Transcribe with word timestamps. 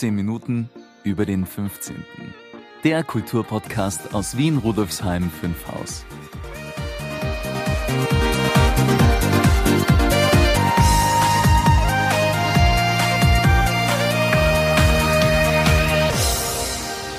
15 0.00 0.14
Minuten 0.14 0.70
über 1.04 1.26
den 1.26 1.44
15. 1.44 1.94
Der 2.84 3.04
Kulturpodcast 3.04 4.14
aus 4.14 4.34
Wien 4.34 4.56
Rudolfsheim 4.56 5.30
5 5.30 5.68
Haus. 5.68 6.06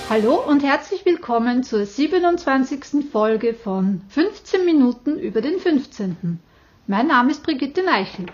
Hallo 0.09 0.43
und 0.49 0.63
herzlich 0.63 1.05
willkommen 1.05 1.61
zur 1.61 1.85
27. 1.85 3.05
Folge 3.11 3.53
von 3.53 4.01
15 4.09 4.65
Minuten 4.65 5.19
über 5.19 5.41
den 5.41 5.59
15. 5.59 6.39
Mein 6.87 7.05
Name 7.05 7.29
ist 7.29 7.43
Brigitte 7.43 7.83
Neichel. 7.83 8.25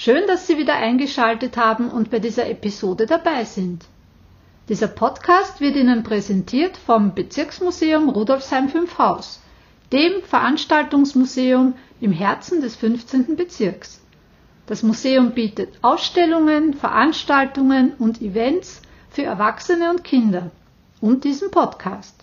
Schön, 0.00 0.28
dass 0.28 0.46
Sie 0.46 0.58
wieder 0.58 0.76
eingeschaltet 0.76 1.56
haben 1.56 1.90
und 1.90 2.12
bei 2.12 2.20
dieser 2.20 2.48
Episode 2.48 3.06
dabei 3.06 3.42
sind. 3.42 3.84
Dieser 4.68 4.86
Podcast 4.86 5.60
wird 5.60 5.74
Ihnen 5.74 6.04
präsentiert 6.04 6.76
vom 6.76 7.16
Bezirksmuseum 7.16 8.08
Rudolfsheim 8.08 8.68
5 8.68 8.96
Haus, 8.96 9.40
dem 9.90 10.22
Veranstaltungsmuseum 10.22 11.74
im 12.00 12.12
Herzen 12.12 12.60
des 12.60 12.76
15. 12.76 13.34
Bezirks. 13.34 14.00
Das 14.66 14.84
Museum 14.84 15.32
bietet 15.32 15.70
Ausstellungen, 15.82 16.74
Veranstaltungen 16.74 17.94
und 17.98 18.22
Events 18.22 18.82
für 19.10 19.24
Erwachsene 19.24 19.90
und 19.90 20.04
Kinder 20.04 20.52
und 21.00 21.24
diesen 21.24 21.50
Podcast. 21.50 22.14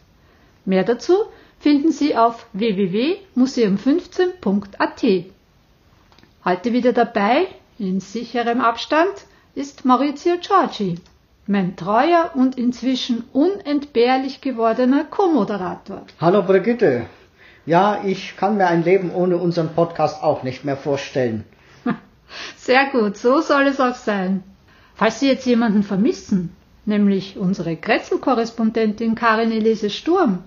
Mehr 0.63 0.85
dazu 0.85 1.25
finden 1.59 1.91
Sie 1.91 2.15
auf 2.15 2.45
www.museum15.at. 2.53 5.25
Heute 6.45 6.71
wieder 6.71 6.93
dabei, 6.93 7.47
in 7.77 7.99
sicherem 7.99 8.61
Abstand, 8.61 9.13
ist 9.53 9.85
Maurizio 9.85 10.35
Giorgi, 10.39 10.95
mein 11.47 11.75
treuer 11.75 12.31
und 12.33 12.57
inzwischen 12.57 13.25
unentbehrlich 13.33 14.41
gewordener 14.41 15.03
Co-Moderator. 15.03 16.03
Hallo 16.21 16.41
Brigitte. 16.41 17.05
Ja, 17.65 18.01
ich 18.05 18.37
kann 18.37 18.57
mir 18.57 18.67
ein 18.67 18.83
Leben 18.83 19.11
ohne 19.11 19.37
unseren 19.37 19.73
Podcast 19.73 20.23
auch 20.23 20.43
nicht 20.43 20.63
mehr 20.63 20.77
vorstellen. 20.77 21.43
Sehr 22.55 22.85
gut, 22.91 23.17
so 23.17 23.41
soll 23.41 23.63
es 23.63 23.79
auch 23.79 23.95
sein. 23.95 24.43
Falls 24.93 25.19
Sie 25.19 25.27
jetzt 25.27 25.45
jemanden 25.45 25.83
vermissen, 25.83 26.55
nämlich 26.85 27.37
unsere 27.37 27.75
Kretzel-Korrespondentin 27.75 29.15
Karin 29.15 29.51
Elise 29.51 29.89
Sturm. 29.89 30.43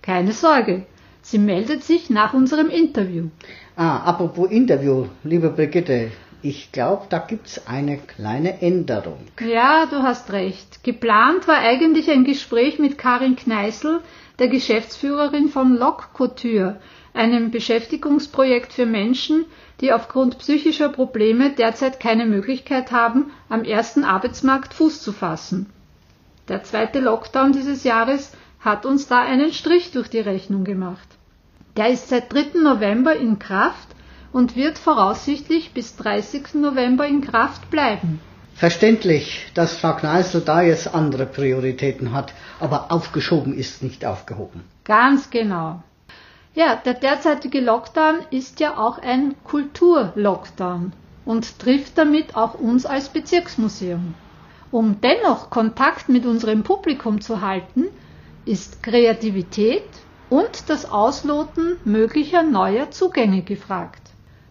Keine 0.00 0.32
Sorge, 0.32 0.86
sie 1.20 1.38
meldet 1.38 1.84
sich 1.84 2.08
nach 2.08 2.32
unserem 2.32 2.70
Interview. 2.70 3.28
Ah, 3.76 3.98
apropos 4.04 4.50
Interview, 4.50 5.06
liebe 5.24 5.50
Brigitte, 5.50 6.10
ich 6.42 6.72
glaube, 6.72 7.06
da 7.08 7.18
gibt's 7.18 7.66
eine 7.66 7.98
kleine 7.98 8.62
Änderung. 8.62 9.18
Ja, 9.40 9.86
du 9.86 10.02
hast 10.02 10.32
recht. 10.32 10.82
Geplant 10.82 11.46
war 11.46 11.58
eigentlich 11.58 12.10
ein 12.10 12.24
Gespräch 12.24 12.78
mit 12.78 12.98
Karin 12.98 13.36
Kneißl, 13.36 14.00
der 14.38 14.48
Geschäftsführerin 14.48 15.48
von 15.48 15.76
Lock 15.76 16.14
Couture, 16.14 16.80
einem 17.12 17.50
Beschäftigungsprojekt 17.50 18.72
für 18.72 18.86
Menschen, 18.86 19.44
die 19.80 19.92
aufgrund 19.92 20.38
psychischer 20.38 20.88
Probleme 20.88 21.50
derzeit 21.50 22.00
keine 22.00 22.26
Möglichkeit 22.26 22.92
haben, 22.92 23.32
am 23.48 23.64
ersten 23.64 24.04
Arbeitsmarkt 24.04 24.74
Fuß 24.74 25.02
zu 25.02 25.12
fassen. 25.12 25.66
Der 26.48 26.62
zweite 26.64 27.00
Lockdown 27.00 27.52
dieses 27.52 27.84
Jahres 27.84 28.32
hat 28.60 28.86
uns 28.86 29.06
da 29.06 29.20
einen 29.20 29.52
Strich 29.52 29.92
durch 29.92 30.08
die 30.08 30.20
Rechnung 30.20 30.64
gemacht. 30.64 31.08
Der 31.76 31.88
ist 31.88 32.08
seit 32.08 32.32
3. 32.32 32.58
November 32.60 33.14
in 33.16 33.38
Kraft 33.38 33.88
und 34.32 34.56
wird 34.56 34.78
voraussichtlich 34.78 35.72
bis 35.72 35.96
30. 35.96 36.54
November 36.54 37.06
in 37.06 37.20
Kraft 37.20 37.70
bleiben. 37.70 38.20
Verständlich, 38.54 39.46
dass 39.54 39.76
Frau 39.76 39.94
Kneißl 39.94 40.42
da 40.42 40.60
jetzt 40.60 40.94
andere 40.94 41.24
Prioritäten 41.26 42.12
hat, 42.12 42.34
aber 42.58 42.92
aufgeschoben 42.92 43.54
ist 43.54 43.82
nicht 43.82 44.04
aufgehoben. 44.04 44.64
Ganz 44.84 45.30
genau. 45.30 45.82
Ja, 46.54 46.76
der 46.76 46.94
derzeitige 46.94 47.60
Lockdown 47.60 48.16
ist 48.30 48.60
ja 48.60 48.76
auch 48.76 48.98
ein 48.98 49.34
Kulturlockdown 49.44 50.92
und 51.24 51.58
trifft 51.58 51.96
damit 51.96 52.36
auch 52.36 52.54
uns 52.54 52.84
als 52.84 53.08
Bezirksmuseum. 53.08 54.14
Um 54.70 55.00
dennoch 55.00 55.50
Kontakt 55.50 56.08
mit 56.08 56.26
unserem 56.26 56.62
Publikum 56.62 57.20
zu 57.20 57.40
halten, 57.40 57.86
ist 58.44 58.82
Kreativität 58.82 59.88
und 60.28 60.68
das 60.68 60.90
Ausloten 60.90 61.76
möglicher 61.84 62.42
neuer 62.42 62.90
Zugänge 62.90 63.42
gefragt. 63.42 64.09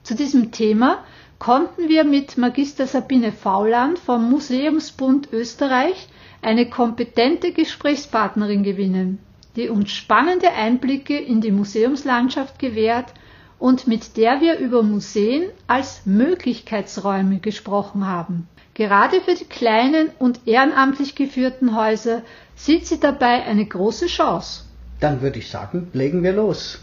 Zu 0.09 0.15
diesem 0.15 0.51
Thema 0.51 1.03
konnten 1.37 1.87
wir 1.87 2.03
mit 2.03 2.35
Magister 2.35 2.87
Sabine 2.87 3.31
Fauland 3.31 3.99
vom 3.99 4.27
Museumsbund 4.31 5.31
Österreich 5.31 6.07
eine 6.41 6.67
kompetente 6.67 7.51
Gesprächspartnerin 7.51 8.63
gewinnen, 8.63 9.19
die 9.55 9.69
uns 9.69 9.91
spannende 9.91 10.49
Einblicke 10.49 11.15
in 11.15 11.41
die 11.41 11.51
Museumslandschaft 11.51 12.57
gewährt 12.57 13.13
und 13.59 13.85
mit 13.85 14.17
der 14.17 14.41
wir 14.41 14.57
über 14.57 14.81
Museen 14.81 15.51
als 15.67 16.07
Möglichkeitsräume 16.07 17.37
gesprochen 17.37 18.07
haben. 18.07 18.47
Gerade 18.73 19.21
für 19.21 19.35
die 19.35 19.45
kleinen 19.45 20.09
und 20.17 20.39
ehrenamtlich 20.47 21.13
geführten 21.13 21.75
Häuser 21.75 22.23
sieht 22.55 22.87
sie 22.87 22.99
dabei 22.99 23.43
eine 23.43 23.67
große 23.67 24.07
Chance. 24.07 24.63
Dann 25.01 25.21
würde 25.21 25.37
ich 25.37 25.51
sagen, 25.51 25.91
legen 25.93 26.23
wir 26.23 26.33
los. 26.33 26.79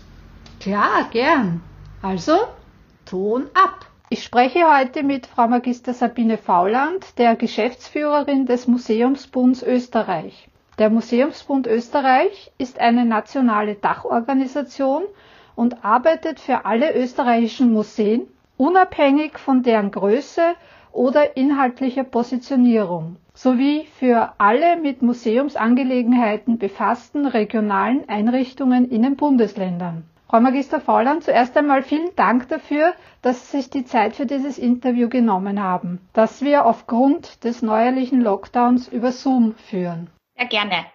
Klar, 0.60 1.08
gern. 1.10 1.60
Also, 2.02 2.38
Ton 3.06 3.46
ab. 3.54 3.86
Ich 4.10 4.24
spreche 4.24 4.64
heute 4.72 5.04
mit 5.04 5.26
Frau 5.26 5.46
Magister 5.46 5.94
Sabine 5.94 6.38
Fauland, 6.38 7.18
der 7.18 7.36
Geschäftsführerin 7.36 8.46
des 8.46 8.66
Museumsbunds 8.66 9.62
Österreich. 9.62 10.48
Der 10.78 10.90
Museumsbund 10.90 11.68
Österreich 11.68 12.52
ist 12.58 12.80
eine 12.80 13.04
nationale 13.04 13.76
Dachorganisation 13.76 15.04
und 15.54 15.84
arbeitet 15.84 16.40
für 16.40 16.66
alle 16.66 16.96
österreichischen 16.96 17.72
Museen, 17.72 18.26
unabhängig 18.56 19.38
von 19.38 19.62
deren 19.62 19.92
Größe 19.92 20.42
oder 20.90 21.36
inhaltlicher 21.36 22.04
Positionierung 22.04 23.16
sowie 23.34 23.86
für 23.98 24.32
alle 24.38 24.76
mit 24.76 25.02
Museumsangelegenheiten 25.02 26.58
befassten 26.58 27.26
regionalen 27.26 28.08
Einrichtungen 28.08 28.90
in 28.90 29.02
den 29.02 29.14
Bundesländern. 29.16 30.04
Frau 30.28 30.40
Magister 30.40 30.80
Fauland, 30.80 31.22
zuerst 31.22 31.56
einmal 31.56 31.82
vielen 31.84 32.14
Dank 32.16 32.48
dafür, 32.48 32.94
dass 33.22 33.50
Sie 33.50 33.58
sich 33.58 33.70
die 33.70 33.84
Zeit 33.84 34.16
für 34.16 34.26
dieses 34.26 34.58
Interview 34.58 35.08
genommen 35.08 35.62
haben, 35.62 36.00
das 36.14 36.42
wir 36.42 36.66
aufgrund 36.66 37.44
des 37.44 37.62
neuerlichen 37.62 38.20
Lockdowns 38.20 38.88
über 38.88 39.12
Zoom 39.12 39.54
führen. 39.54 40.10
Ja, 40.36 40.46
gerne. 40.46 40.86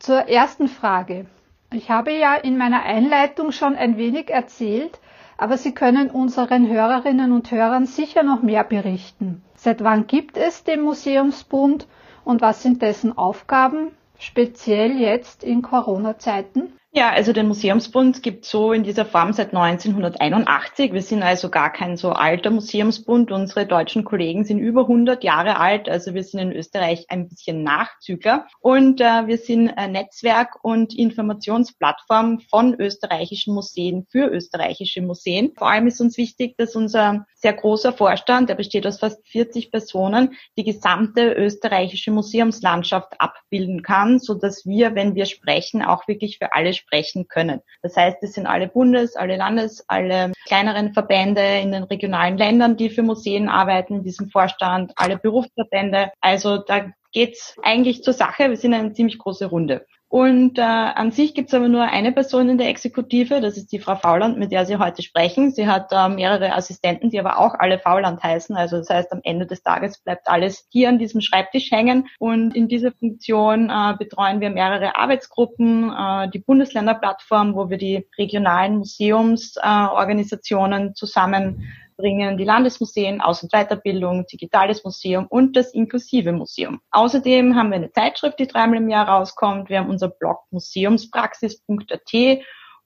Zur 0.00 0.28
ersten 0.28 0.66
Frage. 0.66 1.26
Ich 1.72 1.88
habe 1.88 2.10
ja 2.10 2.34
in 2.34 2.58
meiner 2.58 2.82
Einleitung 2.82 3.52
schon 3.52 3.76
ein 3.76 3.96
wenig 3.96 4.28
erzählt, 4.28 4.98
aber 5.38 5.56
Sie 5.56 5.72
können 5.72 6.10
unseren 6.10 6.66
Hörerinnen 6.66 7.30
und 7.30 7.48
Hörern 7.52 7.86
sicher 7.86 8.24
noch 8.24 8.42
mehr 8.42 8.64
berichten. 8.64 9.42
Seit 9.54 9.84
wann 9.84 10.08
gibt 10.08 10.36
es 10.36 10.64
den 10.64 10.80
Museumsbund 10.80 11.86
und 12.24 12.40
was 12.40 12.62
sind 12.64 12.82
dessen 12.82 13.16
Aufgaben, 13.16 13.92
speziell 14.18 14.98
jetzt 14.98 15.44
in 15.44 15.62
Corona-Zeiten? 15.62 16.72
Ja, 16.92 17.10
also 17.12 17.32
den 17.32 17.46
Museumsbund 17.46 18.20
gibt 18.20 18.44
so 18.44 18.72
in 18.72 18.82
dieser 18.82 19.04
Form 19.04 19.32
seit 19.32 19.54
1981. 19.54 20.92
Wir 20.92 21.02
sind 21.02 21.22
also 21.22 21.48
gar 21.48 21.72
kein 21.72 21.96
so 21.96 22.10
alter 22.10 22.50
Museumsbund. 22.50 23.30
Unsere 23.30 23.64
deutschen 23.64 24.02
Kollegen 24.02 24.42
sind 24.42 24.58
über 24.58 24.80
100 24.80 25.22
Jahre 25.22 25.60
alt. 25.60 25.88
Also 25.88 26.14
wir 26.14 26.24
sind 26.24 26.40
in 26.40 26.52
Österreich 26.52 27.06
ein 27.08 27.28
bisschen 27.28 27.62
Nachzügler. 27.62 28.48
Und 28.58 29.00
äh, 29.00 29.28
wir 29.28 29.38
sind 29.38 29.68
ein 29.68 29.92
Netzwerk 29.92 30.64
und 30.64 30.92
Informationsplattform 30.92 32.40
von 32.50 32.74
österreichischen 32.74 33.54
Museen 33.54 34.08
für 34.10 34.26
österreichische 34.26 35.00
Museen. 35.00 35.52
Vor 35.56 35.70
allem 35.70 35.86
ist 35.86 36.00
uns 36.00 36.16
wichtig, 36.16 36.56
dass 36.56 36.74
unser 36.74 37.24
sehr 37.36 37.52
großer 37.52 37.92
Vorstand, 37.92 38.48
der 38.50 38.56
besteht 38.56 38.84
aus 38.86 38.98
fast 38.98 39.26
40 39.28 39.70
Personen, 39.70 40.34
die 40.58 40.64
gesamte 40.64 41.32
österreichische 41.34 42.10
Museumslandschaft 42.10 43.14
abbilden 43.18 43.82
kann, 43.82 44.18
so 44.18 44.34
dass 44.34 44.66
wir, 44.66 44.96
wenn 44.96 45.14
wir 45.14 45.26
sprechen, 45.26 45.82
auch 45.82 46.08
wirklich 46.08 46.38
für 46.38 46.52
alle 46.52 46.74
sprechen 46.80 47.28
können. 47.28 47.60
Das 47.82 47.96
heißt, 47.96 48.18
es 48.22 48.34
sind 48.34 48.46
alle 48.46 48.68
Bundes-, 48.68 49.16
alle 49.16 49.36
Landes-, 49.36 49.84
alle 49.88 50.32
kleineren 50.46 50.92
Verbände 50.92 51.60
in 51.60 51.72
den 51.72 51.84
regionalen 51.84 52.36
Ländern, 52.36 52.76
die 52.76 52.90
für 52.90 53.02
Museen 53.02 53.48
arbeiten, 53.48 53.96
in 53.96 54.02
diesem 54.02 54.28
Vorstand, 54.30 54.92
alle 54.96 55.16
Berufsverbände. 55.16 56.10
Also 56.20 56.58
da 56.58 56.90
geht's 57.12 57.56
eigentlich 57.62 58.02
zur 58.02 58.14
Sache. 58.14 58.50
Wir 58.50 58.56
sind 58.56 58.74
eine 58.74 58.92
ziemlich 58.92 59.18
große 59.18 59.46
Runde. 59.46 59.86
Und 60.10 60.58
äh, 60.58 60.62
an 60.62 61.12
sich 61.12 61.34
gibt 61.34 61.50
es 61.50 61.54
aber 61.54 61.68
nur 61.68 61.84
eine 61.84 62.10
Person 62.10 62.48
in 62.48 62.58
der 62.58 62.68
Exekutive, 62.68 63.40
das 63.40 63.56
ist 63.56 63.70
die 63.70 63.78
Frau 63.78 63.94
Fauland, 63.94 64.38
mit 64.38 64.50
der 64.50 64.66
Sie 64.66 64.76
heute 64.76 65.02
sprechen. 65.02 65.52
Sie 65.52 65.68
hat 65.68 65.92
äh, 65.92 66.08
mehrere 66.08 66.52
Assistenten, 66.52 67.10
die 67.10 67.20
aber 67.20 67.38
auch 67.38 67.54
alle 67.54 67.78
Fauland 67.78 68.20
heißen. 68.20 68.56
Also 68.56 68.78
das 68.78 68.90
heißt, 68.90 69.12
am 69.12 69.20
Ende 69.22 69.46
des 69.46 69.62
Tages 69.62 69.98
bleibt 69.98 70.26
alles 70.26 70.66
hier 70.68 70.88
an 70.88 70.98
diesem 70.98 71.20
Schreibtisch 71.20 71.70
hängen. 71.70 72.08
Und 72.18 72.56
in 72.56 72.66
dieser 72.66 72.90
Funktion 72.90 73.70
äh, 73.70 73.94
betreuen 73.96 74.40
wir 74.40 74.50
mehrere 74.50 74.96
Arbeitsgruppen, 74.96 75.92
äh, 75.92 76.28
die 76.30 76.40
Bundesländerplattform, 76.40 77.54
wo 77.54 77.70
wir 77.70 77.78
die 77.78 78.04
regionalen 78.18 78.78
Museumsorganisationen 78.78 80.88
äh, 80.88 80.94
zusammen 80.94 81.68
bringen 82.00 82.36
die 82.36 82.44
Landesmuseen, 82.44 83.20
Aus- 83.20 83.42
und 83.42 83.52
Weiterbildung, 83.52 84.26
Digitales 84.26 84.82
Museum 84.84 85.26
und 85.28 85.56
das 85.56 85.72
Inklusive 85.72 86.32
Museum. 86.32 86.80
Außerdem 86.90 87.54
haben 87.54 87.70
wir 87.70 87.76
eine 87.76 87.92
Zeitschrift, 87.92 88.38
die 88.38 88.46
dreimal 88.46 88.78
im 88.78 88.88
Jahr 88.88 89.08
rauskommt. 89.08 89.68
Wir 89.68 89.78
haben 89.78 89.90
unser 89.90 90.08
Blog 90.08 90.40
museumspraxis.at 90.50 92.40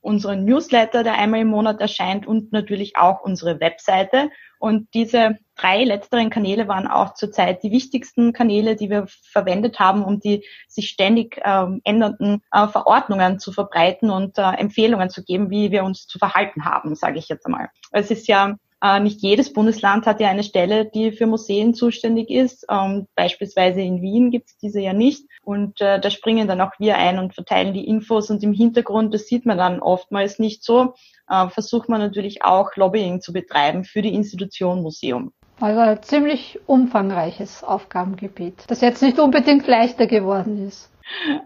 unseren 0.05 0.45
Newsletter, 0.45 1.03
der 1.03 1.15
einmal 1.15 1.41
im 1.41 1.49
Monat 1.49 1.81
erscheint 1.81 2.27
und 2.27 2.53
natürlich 2.53 2.97
auch 2.97 3.23
unsere 3.23 3.59
Webseite. 3.59 4.31
Und 4.59 4.93
diese 4.93 5.39
drei 5.57 5.83
letzteren 5.83 6.31
Kanäle 6.31 6.69
waren 6.69 6.87
auch 6.87 7.15
zurzeit 7.15 7.63
die 7.63 7.71
wichtigsten 7.71 8.33
Kanäle, 8.35 8.77
die 8.77 8.91
wir 8.91 9.07
verwendet 9.09 9.79
haben, 9.81 10.05
um 10.05 10.21
die 10.21 10.45
sich 10.69 10.91
ständig 10.91 11.41
ähm, 11.43 11.81
ändernden 11.85 12.43
äh, 12.53 12.69
Verordnungen 12.69 13.39
zu 13.39 13.51
verbreiten 13.51 14.11
und 14.11 14.37
äh, 14.37 14.43
Empfehlungen 14.43 15.09
zu 15.09 15.25
geben, 15.25 15.51
wie 15.51 15.71
wir 15.71 15.85
uns 15.85 16.07
zu 16.07 16.19
verhalten 16.19 16.67
haben, 16.67 16.95
sage 16.95 17.19
ich 17.19 17.29
jetzt 17.29 17.47
einmal. 17.47 17.71
Es 17.91 18.11
ist 18.11 18.29
ja 18.29 18.57
äh, 18.85 19.01
nicht 19.01 19.23
jedes 19.23 19.51
Bundesland 19.53 20.05
hat 20.05 20.21
ja 20.21 20.29
eine 20.29 20.43
Stelle, 20.43 20.85
die 20.85 21.13
für 21.13 21.27
Museen 21.27 21.73
zuständig 21.73 22.29
ist. 22.29 22.67
Ähm, 22.71 23.07
beispielsweise 23.15 23.81
in 23.81 24.03
Wien 24.03 24.31
gibt 24.31 24.49
es 24.49 24.59
diese 24.59 24.81
ja 24.81 24.93
nicht. 24.93 25.25
Und 25.43 25.81
äh, 25.81 25.99
da 25.99 26.11
springen 26.11 26.47
dann 26.49 26.61
auch 26.61 26.73
wir 26.79 26.99
ein 26.99 27.19
und 27.19 27.35
verteilen 27.35 27.73
die 27.73 27.89
Infos. 27.89 28.31
Und 28.31 28.43
im 28.43 28.53
Hintergrund, 28.53 29.15
das 29.15 29.27
sieht 29.27 29.47
man 29.47 29.57
dann 29.57 29.81
oftmals 29.81 30.39
nicht 30.39 30.63
so, 30.63 30.95
äh, 31.31 31.49
versucht 31.49 31.89
man 31.89 32.01
natürlich 32.01 32.45
auch 32.45 32.77
Lobbying 32.77 33.23
zu 33.23 33.33
betreiben 33.33 33.85
für 33.85 34.03
die 34.03 34.15
Institution 34.15 34.83
Museum. 34.83 35.33
Also 35.61 35.81
ein 35.81 36.03
ziemlich 36.03 36.59
umfangreiches 36.67 37.65
Aufgabengebiet, 37.65 38.65
das 38.67 38.83
jetzt 38.83 39.03
nicht 39.03 39.19
unbedingt 39.19 39.67
leichter 39.67 40.07
geworden 40.07 40.67
ist. 40.67 40.91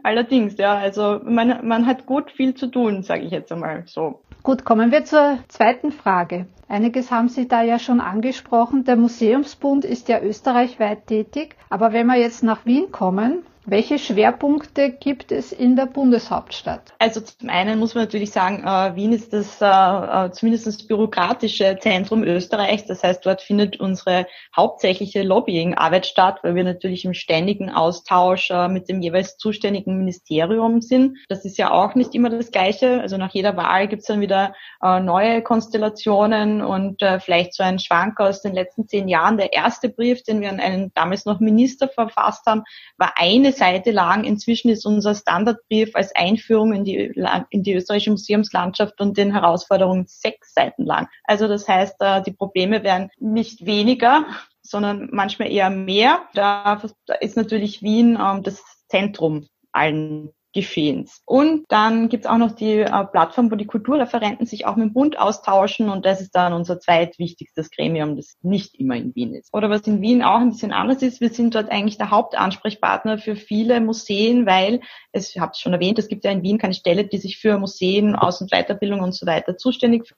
Allerdings, 0.03 0.57
ja, 0.57 0.77
also 0.77 1.21
man, 1.25 1.67
man 1.67 1.87
hat 1.87 2.07
gut 2.07 2.31
viel 2.33 2.55
zu 2.55 2.69
tun, 2.69 3.03
sage 3.03 3.23
ich 3.23 3.31
jetzt 3.31 3.53
einmal 3.53 3.85
so. 3.87 4.21
Gut, 4.49 4.65
kommen 4.65 4.91
wir 4.93 5.05
zur 5.05 5.39
zweiten 5.49 5.93
Frage. 5.93 6.47
Einiges 6.69 7.11
haben 7.11 7.29
Sie 7.29 7.47
da 7.49 7.61
ja 7.61 7.79
schon 7.79 8.01
angesprochen. 8.01 8.83
Der 8.85 8.97
Museumsbund 8.97 9.85
ist 9.85 10.09
ja 10.09 10.23
österreichweit 10.23 11.07
tätig. 11.07 11.55
Aber 11.69 11.93
wenn 11.93 12.07
wir 12.07 12.17
jetzt 12.17 12.43
nach 12.43 12.65
Wien 12.65 12.91
kommen, 12.91 13.43
welche 13.71 13.99
Schwerpunkte 13.99 14.91
gibt 14.91 15.31
es 15.31 15.53
in 15.53 15.77
der 15.77 15.87
Bundeshauptstadt? 15.87 16.95
Also 16.99 17.21
zum 17.21 17.51
einen 17.51 17.79
muss 17.79 17.95
man 17.95 18.05
natürlich 18.05 18.31
sagen, 18.31 18.65
äh, 18.65 18.97
Wien 18.97 19.13
ist 19.13 19.33
das 19.33 19.61
äh, 19.61 19.67
äh, 19.67 20.31
zumindest 20.33 20.67
das 20.67 20.87
bürokratische 20.87 21.77
Zentrum 21.79 22.23
Österreichs. 22.25 22.87
Das 22.87 23.03
heißt, 23.03 23.25
dort 23.27 23.43
findet 23.43 23.79
unsere 23.79 24.27
hauptsächliche 24.57 25.23
Lobbying-Arbeit 25.23 26.07
statt, 26.07 26.39
weil 26.43 26.55
wir 26.55 26.65
natürlich 26.65 27.05
im 27.05 27.13
ständigen 27.13 27.69
Austausch 27.69 28.51
äh, 28.51 28.69
mit 28.69 28.89
dem 28.89 29.03
jeweils 29.03 29.37
zuständigen 29.37 29.99
Ministerium 29.99 30.81
sind. 30.81 31.19
Das 31.29 31.45
ist 31.45 31.59
ja 31.59 31.71
auch 31.71 31.95
nicht 31.95 32.15
immer 32.15 32.31
das 32.31 32.51
Gleiche. 32.51 33.01
Also 33.03 33.19
nach 33.19 33.35
jeder 33.35 33.57
Wahl 33.57 33.89
gibt 33.89 34.01
es 34.01 34.09
dann 34.09 34.21
wieder 34.21 34.55
neue 34.81 35.43
Konstellationen 35.43 36.63
und 36.63 37.03
vielleicht 37.21 37.55
so 37.55 37.63
ein 37.63 37.79
Schwank 37.79 38.21
aus 38.21 38.43
den 38.43 38.55
letzten 38.55 38.87
zehn 38.87 39.09
Jahren. 39.09 39.37
Der 39.37 39.53
erste 39.53 39.89
Brief, 39.89 40.23
den 40.23 40.41
wir 40.41 40.49
an 40.49 40.61
einen 40.61 40.93
damals 40.95 41.25
noch 41.25 41.41
Minister 41.41 41.89
verfasst 41.89 42.47
haben, 42.47 42.63
war 42.97 43.15
eines 43.17 43.58
Seite 43.59 43.91
lang. 43.91 44.25
Inzwischen 44.25 44.71
ist 44.71 44.87
unser 44.87 45.15
Standardbrief 45.15 45.95
als 45.95 46.15
Einführung 46.15 46.73
in 46.73 46.85
die, 46.85 47.13
in 47.51 47.63
die 47.63 47.75
österreichische 47.75 48.13
Museumslandschaft 48.13 49.01
und 49.01 49.19
den 49.19 49.33
Herausforderungen 49.33 50.07
sechs 50.07 50.55
Seiten 50.55 50.85
lang. 50.85 51.09
Also 51.25 51.49
das 51.49 51.69
heißt, 51.69 51.97
äh, 52.01 52.23
die 52.23 52.33
Probleme 52.33 52.83
werden 52.83 53.11
nicht 53.19 53.67
weniger, 53.67 54.25
sondern 54.63 55.09
manchmal 55.13 55.51
eher 55.51 55.71
mehr. 55.71 56.23
Da 56.35 56.81
ist 57.21 57.37
natürlich 57.37 57.83
Wien 57.83 58.19
ähm, 58.21 58.43
das 58.43 58.63
Zentrum 58.89 59.47
allen 59.73 60.31
Geschehens. 60.59 61.23
Und 61.25 61.67
dann 61.69 62.09
gibt's 62.09 62.27
auch 62.27 62.37
noch 62.37 62.51
die 62.51 62.81
äh, 62.81 63.05
Plattform, 63.05 63.53
wo 63.53 63.55
die 63.55 63.67
Kulturreferenten 63.67 64.45
sich 64.45 64.67
auch 64.67 64.75
mit 64.75 64.87
dem 64.87 64.93
Bund 64.93 65.17
austauschen 65.17 65.89
und 65.89 66.05
das 66.05 66.21
ist 66.21 66.35
dann 66.35 66.53
unser 66.53 66.81
zweitwichtigstes 66.81 67.71
Gremium, 67.71 68.17
das 68.17 68.37
nicht 68.43 68.75
immer 68.75 68.97
in 68.97 69.15
Wien 69.15 69.35
ist. 69.35 69.51
Oder 69.53 69.71
was 69.71 69.87
in 69.87 70.01
Wien 70.01 70.25
auch 70.25 70.41
ein 70.41 70.51
bisschen 70.51 70.73
anders 70.73 71.03
ist, 71.03 71.21
wir 71.21 71.31
sind 71.31 71.55
dort 71.55 71.71
eigentlich 71.71 71.97
der 71.97 72.11
Hauptansprechpartner 72.11 73.19
für 73.19 73.37
viele 73.37 73.81
Museen, 73.81 74.47
weil 74.47 74.81
es, 75.13 75.31
ich 75.31 75.41
habe 75.41 75.53
es 75.53 75.61
schon 75.61 75.75
erwähnt, 75.75 76.01
es 76.01 76.09
gibt 76.09 76.25
ja 76.25 76.33
in 76.33 76.43
Wien 76.43 76.59
keine 76.59 76.75
Stelle, 76.75 77.05
die 77.05 77.19
sich 77.19 77.39
für 77.39 77.57
Museen, 77.57 78.17
Aus- 78.17 78.41
und 78.41 78.51
Weiterbildung 78.51 79.01
und 79.01 79.15
so 79.15 79.27
weiter 79.27 79.57
zuständig 79.57 80.13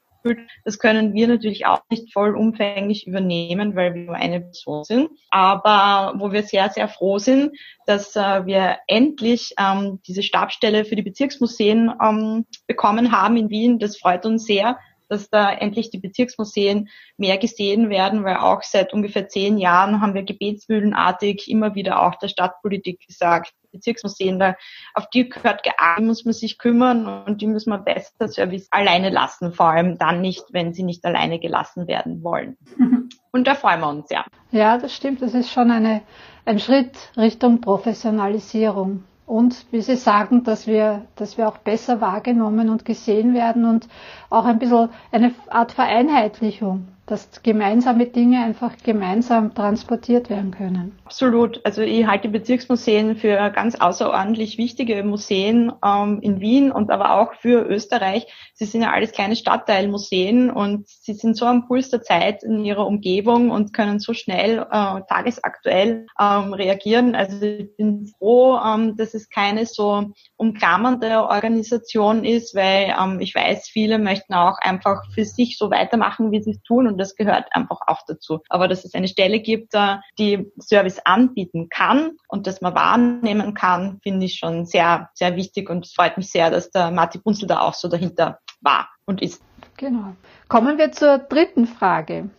das 0.64 0.78
können 0.78 1.14
wir 1.14 1.28
natürlich 1.28 1.66
auch 1.66 1.82
nicht 1.90 2.12
vollumfänglich 2.12 3.06
übernehmen, 3.06 3.76
weil 3.76 3.94
wir 3.94 4.02
nur 4.02 4.14
eine 4.14 4.40
Person 4.40 4.84
sind. 4.84 5.10
Aber 5.30 6.14
wo 6.18 6.32
wir 6.32 6.42
sehr, 6.42 6.70
sehr 6.70 6.88
froh 6.88 7.18
sind, 7.18 7.56
dass 7.86 8.14
äh, 8.16 8.46
wir 8.46 8.78
endlich 8.86 9.54
ähm, 9.58 10.00
diese 10.06 10.22
Stabstelle 10.22 10.84
für 10.84 10.96
die 10.96 11.02
Bezirksmuseen 11.02 11.92
ähm, 12.02 12.46
bekommen 12.66 13.12
haben 13.12 13.36
in 13.36 13.50
Wien. 13.50 13.78
Das 13.78 13.96
freut 13.96 14.26
uns 14.26 14.44
sehr, 14.44 14.78
dass 15.10 15.28
da 15.28 15.52
endlich 15.52 15.90
die 15.90 15.98
Bezirksmuseen 15.98 16.88
mehr 17.16 17.36
gesehen 17.36 17.90
werden, 17.90 18.24
weil 18.24 18.36
auch 18.36 18.62
seit 18.62 18.92
ungefähr 18.94 19.28
zehn 19.28 19.58
Jahren 19.58 20.00
haben 20.00 20.14
wir 20.14 20.22
gebetsmühlenartig 20.22 21.50
immer 21.50 21.74
wieder 21.74 22.02
auch 22.02 22.14
der 22.14 22.28
Stadtpolitik 22.28 23.06
gesagt, 23.06 23.52
Bezirksmuseen, 23.72 24.38
da, 24.38 24.56
auf 24.94 25.08
die 25.10 25.28
gehört 25.28 25.62
gearbeitet, 25.62 26.06
muss 26.06 26.24
man 26.24 26.34
sich 26.34 26.58
kümmern 26.58 27.24
und 27.24 27.40
die 27.40 27.46
muss 27.46 27.66
man 27.66 27.84
besser 27.84 28.28
Service 28.28 28.68
alleine 28.70 29.10
lassen, 29.10 29.52
vor 29.52 29.66
allem 29.66 29.98
dann 29.98 30.20
nicht, 30.20 30.44
wenn 30.52 30.72
sie 30.72 30.82
nicht 30.82 31.04
alleine 31.04 31.38
gelassen 31.38 31.86
werden 31.86 32.22
wollen. 32.22 32.56
Mhm. 32.76 33.08
Und 33.32 33.46
da 33.46 33.54
freuen 33.54 33.80
wir 33.80 33.88
uns, 33.88 34.10
ja. 34.10 34.24
Ja, 34.50 34.78
das 34.78 34.94
stimmt. 34.94 35.22
Das 35.22 35.34
ist 35.34 35.52
schon 35.52 35.70
eine, 35.70 36.02
ein 36.44 36.58
Schritt 36.58 37.12
Richtung 37.16 37.60
Professionalisierung 37.60 39.04
und 39.30 39.64
wie 39.70 39.80
Sie 39.80 39.94
sagen, 39.94 40.42
dass 40.42 40.66
wir, 40.66 41.02
dass 41.14 41.38
wir 41.38 41.46
auch 41.48 41.58
besser 41.58 42.00
wahrgenommen 42.00 42.68
und 42.68 42.84
gesehen 42.84 43.32
werden 43.32 43.64
und 43.64 43.86
auch 44.28 44.44
ein 44.44 44.58
bisschen 44.58 44.88
eine 45.12 45.32
Art 45.48 45.70
Vereinheitlichung 45.70 46.88
dass 47.06 47.42
gemeinsame 47.42 48.06
Dinge 48.06 48.42
einfach 48.44 48.76
gemeinsam 48.84 49.52
transportiert 49.52 50.30
werden 50.30 50.52
können. 50.52 50.96
Absolut. 51.04 51.60
Also 51.64 51.82
ich 51.82 52.06
halte 52.06 52.28
Bezirksmuseen 52.28 53.16
für 53.16 53.50
ganz 53.50 53.74
außerordentlich 53.74 54.58
wichtige 54.58 55.02
Museen 55.02 55.72
ähm, 55.84 56.20
in 56.22 56.40
Wien 56.40 56.70
und 56.70 56.90
aber 56.90 57.20
auch 57.20 57.34
für 57.34 57.66
Österreich. 57.66 58.26
Sie 58.54 58.64
sind 58.64 58.82
ja 58.82 58.92
alles 58.92 59.10
kleine 59.10 59.34
Stadtteilmuseen 59.34 60.50
und 60.50 60.88
sie 60.88 61.14
sind 61.14 61.36
so 61.36 61.46
am 61.46 61.66
Puls 61.66 61.90
der 61.90 62.02
Zeit 62.02 62.44
in 62.44 62.64
ihrer 62.64 62.86
Umgebung 62.86 63.50
und 63.50 63.72
können 63.72 63.98
so 63.98 64.14
schnell 64.14 64.60
äh, 64.70 65.00
tagesaktuell 65.08 66.06
ähm, 66.20 66.52
reagieren. 66.52 67.16
Also 67.16 67.44
ich 67.44 67.76
bin 67.76 68.12
froh, 68.18 68.56
ähm, 68.64 68.96
dass 68.96 69.14
es 69.14 69.28
keine 69.28 69.66
so 69.66 70.12
umklammernde 70.36 71.24
Organisation 71.24 72.24
ist, 72.24 72.54
weil 72.54 72.94
ähm, 73.00 73.18
ich 73.20 73.34
weiß, 73.34 73.68
viele 73.68 73.98
möchten 73.98 74.34
auch 74.34 74.58
einfach 74.60 75.02
für 75.12 75.24
sich 75.24 75.58
so 75.58 75.72
weitermachen, 75.72 76.30
wie 76.30 76.40
sie 76.40 76.52
es 76.52 76.62
tun 76.62 76.86
und 76.86 76.99
das 77.00 77.16
gehört 77.16 77.46
einfach 77.52 77.80
auch 77.86 78.02
dazu. 78.06 78.40
Aber 78.48 78.68
dass 78.68 78.84
es 78.84 78.94
eine 78.94 79.08
Stelle 79.08 79.40
gibt, 79.40 79.74
die 80.18 80.52
Service 80.60 81.00
anbieten 81.04 81.68
kann 81.68 82.12
und 82.28 82.46
dass 82.46 82.60
man 82.60 82.74
wahrnehmen 82.74 83.54
kann, 83.54 83.98
finde 84.02 84.26
ich 84.26 84.36
schon 84.36 84.66
sehr, 84.66 85.10
sehr 85.14 85.36
wichtig 85.36 85.68
und 85.70 85.86
es 85.86 85.92
freut 85.92 86.16
mich 86.16 86.30
sehr, 86.30 86.50
dass 86.50 86.70
der 86.70 86.90
Marti 86.90 87.18
Bunzel 87.18 87.48
da 87.48 87.60
auch 87.60 87.74
so 87.74 87.88
dahinter 87.88 88.38
war 88.60 88.88
und 89.06 89.22
ist. 89.22 89.42
Genau. 89.76 90.14
Kommen 90.48 90.78
wir 90.78 90.92
zur 90.92 91.18
dritten 91.18 91.66
Frage. 91.66 92.30